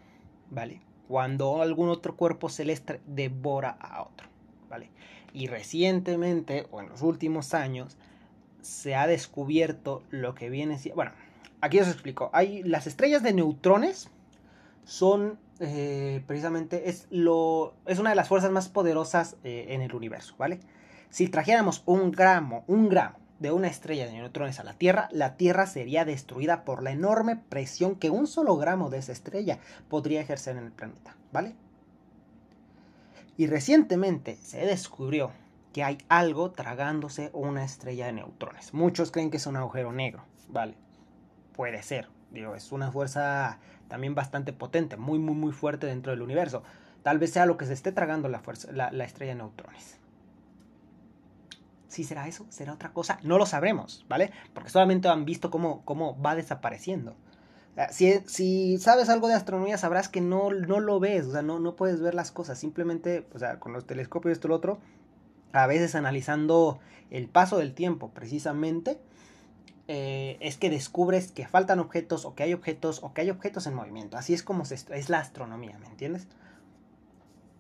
[0.51, 0.81] ¿vale?
[1.07, 4.29] Cuando algún otro cuerpo celeste devora a otro,
[4.71, 4.91] ¿vale?
[5.35, 7.97] Y recientemente, o en los últimos años,
[8.63, 10.79] se ha descubierto lo que viene...
[10.95, 11.13] Bueno,
[11.63, 12.29] aquí os explico.
[12.35, 14.11] Hay las estrellas de neutrones
[14.85, 19.95] son eh, precisamente es lo es una de las fuerzas más poderosas eh, en el
[19.95, 20.61] universo, ¿vale?
[21.09, 25.37] Si trajéramos un gramo, un gramo de una estrella de neutrones a la Tierra, la
[25.37, 29.59] Tierra sería destruida por la enorme presión que un solo gramo de esa estrella
[29.89, 31.55] podría ejercer en el planeta, ¿vale?
[33.37, 35.33] Y recientemente se descubrió
[35.73, 38.75] que hay algo tragándose una estrella de neutrones.
[38.75, 40.77] Muchos creen que es un agujero negro, ¿vale?
[41.55, 46.23] Puede ser, digo, es una fuerza también bastante potente, muy, muy, muy fuerte dentro del
[46.23, 46.63] universo.
[47.03, 49.99] Tal vez sea lo que se esté tragando la, fuerza, la, estrella de neutrones.
[51.89, 52.47] ¿Sí será eso?
[52.49, 53.19] ¿Será otra cosa?
[53.23, 54.31] No lo sabremos, ¿vale?
[54.55, 57.15] Porque solamente han visto cómo, cómo va desapareciendo.
[57.91, 61.59] Si, si, sabes algo de astronomía, sabrás que no, no lo ves, o sea, no,
[61.59, 62.59] no puedes ver las cosas.
[62.59, 64.79] Simplemente, o sea, con los telescopios esto y lo otro,
[65.53, 66.81] a veces analizando
[67.11, 68.99] el paso del tiempo, precisamente,
[69.89, 73.67] eh, es que descubres que faltan objetos o que hay objetos o que hay objetos
[73.67, 74.17] en movimiento.
[74.17, 76.29] Así es como es la astronomía, ¿me entiendes?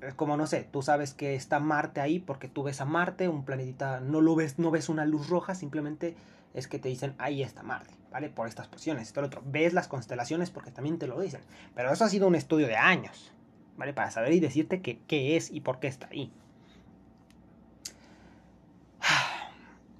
[0.00, 3.28] Es como, no sé, tú sabes que está Marte ahí porque tú ves a Marte,
[3.28, 6.16] un planetita, no lo ves, no ves una luz roja, simplemente
[6.54, 8.28] es que te dicen ahí está Marte, ¿vale?
[8.28, 9.42] Por estas posiciones, esto otro.
[9.44, 11.40] Ves las constelaciones porque también te lo dicen.
[11.74, 13.32] Pero eso ha sido un estudio de años,
[13.76, 13.92] ¿vale?
[13.92, 16.32] Para saber y decirte qué es y por qué está ahí.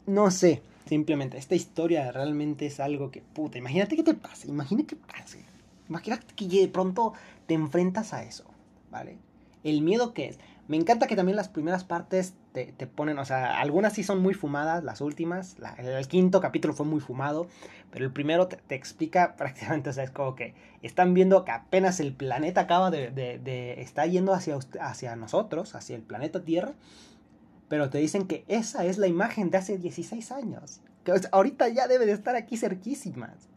[0.07, 4.88] No sé, Simplemente, esta historia realmente es algo que, puta, imagínate que te pase, imagínate
[4.88, 5.44] que pase.
[5.88, 7.12] Imagínate que de pronto
[7.46, 8.44] te enfrentas a eso,
[8.90, 9.18] ¿vale?
[9.62, 10.38] El miedo que es.
[10.68, 14.34] Me encanta que también las primeras partes te, ponen, o sea, algunas sí son muy
[14.34, 17.46] fumadas, las últimas, el, quinto capítulo fue muy fumado,
[17.90, 22.00] pero el primero te, explica prácticamente, o sea, es como que están viendo que apenas
[22.00, 26.74] el planeta acaba de, de, de está yendo hacia, hacia nosotros, hacia el planeta Tierra,
[27.73, 30.83] pero te dicen que esa es la imagen de hace 16 años.
[31.05, 33.49] Que ahorita ya debe de estar aquí cerquísimas.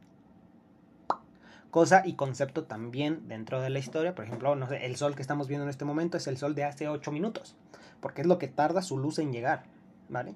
[1.70, 4.16] Cosa y concepto también dentro de la historia.
[4.16, 6.56] Por ejemplo, no sé, el sol que estamos viendo en este momento es el sol
[6.56, 7.58] de hace 8 minutos.
[8.00, 9.64] Porque es lo que tarda su luz en llegar.
[10.08, 10.34] ¿Vale?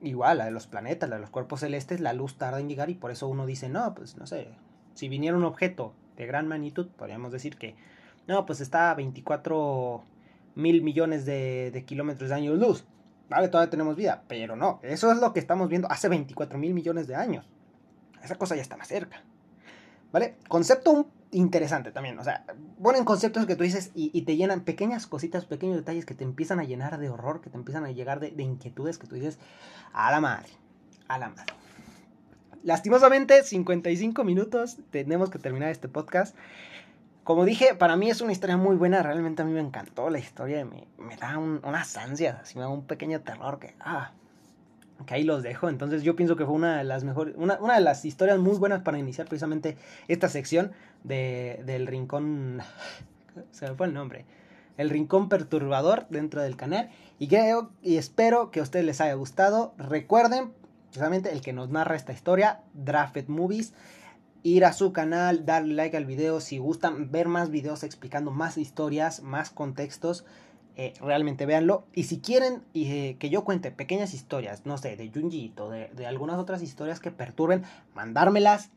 [0.00, 2.88] Igual, la de los planetas, la de los cuerpos celestes, la luz tarda en llegar
[2.88, 4.48] y por eso uno dice, no, pues no sé,
[4.94, 7.76] si viniera un objeto de gran magnitud, podríamos decir que,
[8.26, 10.02] no, pues está a 24
[10.56, 12.84] mil millones de, kilómetros de años luz.
[13.28, 16.74] Vale, todavía tenemos vida, pero no, eso es lo que estamos viendo hace 24 mil
[16.74, 17.48] millones de años.
[18.22, 19.22] Esa cosa ya está más cerca.
[20.12, 20.36] ¿Vale?
[20.48, 22.18] Concepto interesante también.
[22.18, 22.44] O sea,
[22.82, 26.60] ponen conceptos que tú dices y, te llenan pequeñas cositas, pequeños detalles que te empiezan
[26.60, 29.38] a llenar de horror, que te empiezan a llegar de, de inquietudes que tú dices,
[29.92, 30.50] a la madre,
[31.08, 31.52] a la madre.
[32.62, 36.34] Lastimosamente, 55 minutos, tenemos que terminar este podcast.
[37.26, 40.20] Como dije, para mí es una historia muy buena, realmente a mí me encantó la
[40.20, 44.12] historia, me, me da unas ansias, así me da un pequeño terror que, ah,
[45.04, 45.68] que ahí los dejo.
[45.68, 48.82] Entonces yo pienso que fue una de las mejores, una, de las historias muy buenas
[48.82, 50.70] para iniciar precisamente esta sección
[51.02, 52.60] de, del rincón,
[53.50, 54.24] se me fue el nombre,
[54.76, 56.90] el rincón perturbador dentro del canal.
[57.18, 59.74] Y creo y espero que a ustedes les haya gustado.
[59.78, 60.52] Recuerden,
[60.90, 63.74] precisamente el que nos narra esta historia, Drafted Movies
[64.46, 68.58] ir a su canal, darle like al video si gustan ver más videos explicando más
[68.58, 70.24] historias, más contextos.
[70.76, 71.84] Eh, realmente véanlo.
[71.94, 76.06] Y si quieren eh, que yo cuente pequeñas historias, no sé, de Junjito, de, de
[76.06, 78.70] algunas otras historias que perturben, mandármelas.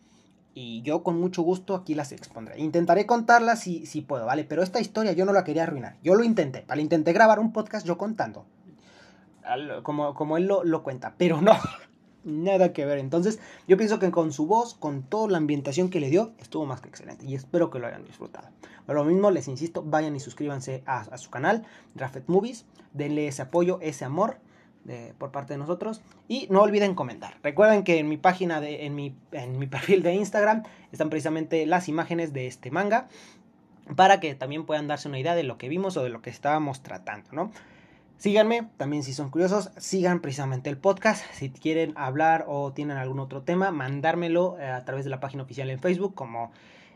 [0.55, 2.59] Y yo con mucho gusto aquí las expondré.
[2.59, 4.45] Intentaré contarlas si, si puedo, ¿vale?
[4.45, 5.97] Pero esta historia yo no la quería arruinar.
[6.01, 6.82] Yo lo intenté, ¿vale?
[6.82, 8.45] Intenté grabar un podcast yo contando.
[9.84, 11.53] Como, como él lo, lo cuenta, pero no
[12.30, 12.99] nada que ver.
[12.99, 16.65] Entonces, yo pienso que con su voz, con toda la ambientación que le dio, estuvo
[16.65, 17.25] más que excelente.
[17.25, 18.47] Y espero que lo hayan disfrutado.
[18.86, 21.65] Pero lo mismo, les insisto, vayan y suscríbanse a, su canal,
[21.95, 22.65] Drafted Movies.
[22.93, 24.38] Denle ese apoyo, ese amor
[25.17, 26.01] por parte de nosotros.
[26.27, 27.38] Y no olviden comentar.
[27.43, 31.65] Recuerden que en mi página, de, en, mi, en mi perfil de Instagram, están precisamente
[31.65, 33.07] las imágenes de este manga.
[33.95, 36.30] Para que también puedan darse una idea de lo que vimos o de lo que
[36.30, 37.51] estábamos tratando, ¿no?
[38.20, 41.24] Síganme, también si son curiosos, sigan precisamente el podcast.
[41.32, 45.43] Si quieren hablar o tienen algún otro tema, mandármelo eh, a través de la página
[45.43, 46.51] oficial en Facebook como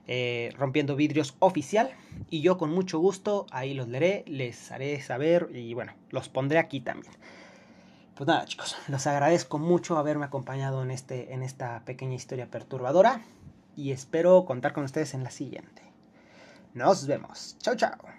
[0.06, 1.92] eh, Rompiendo Vidrios Oficial.
[2.30, 6.60] Y yo con mucho gusto ahí los leeré, les haré saber y bueno, los pondré
[6.60, 7.14] aquí también.
[8.16, 13.22] Pues nada chicos, los agradezco mucho haberme acompañado en, este, en esta pequeña historia perturbadora
[13.78, 15.84] y espero contar con ustedes en la siguiente.
[16.74, 17.56] Nos vemos.
[17.60, 18.13] Chao, chao.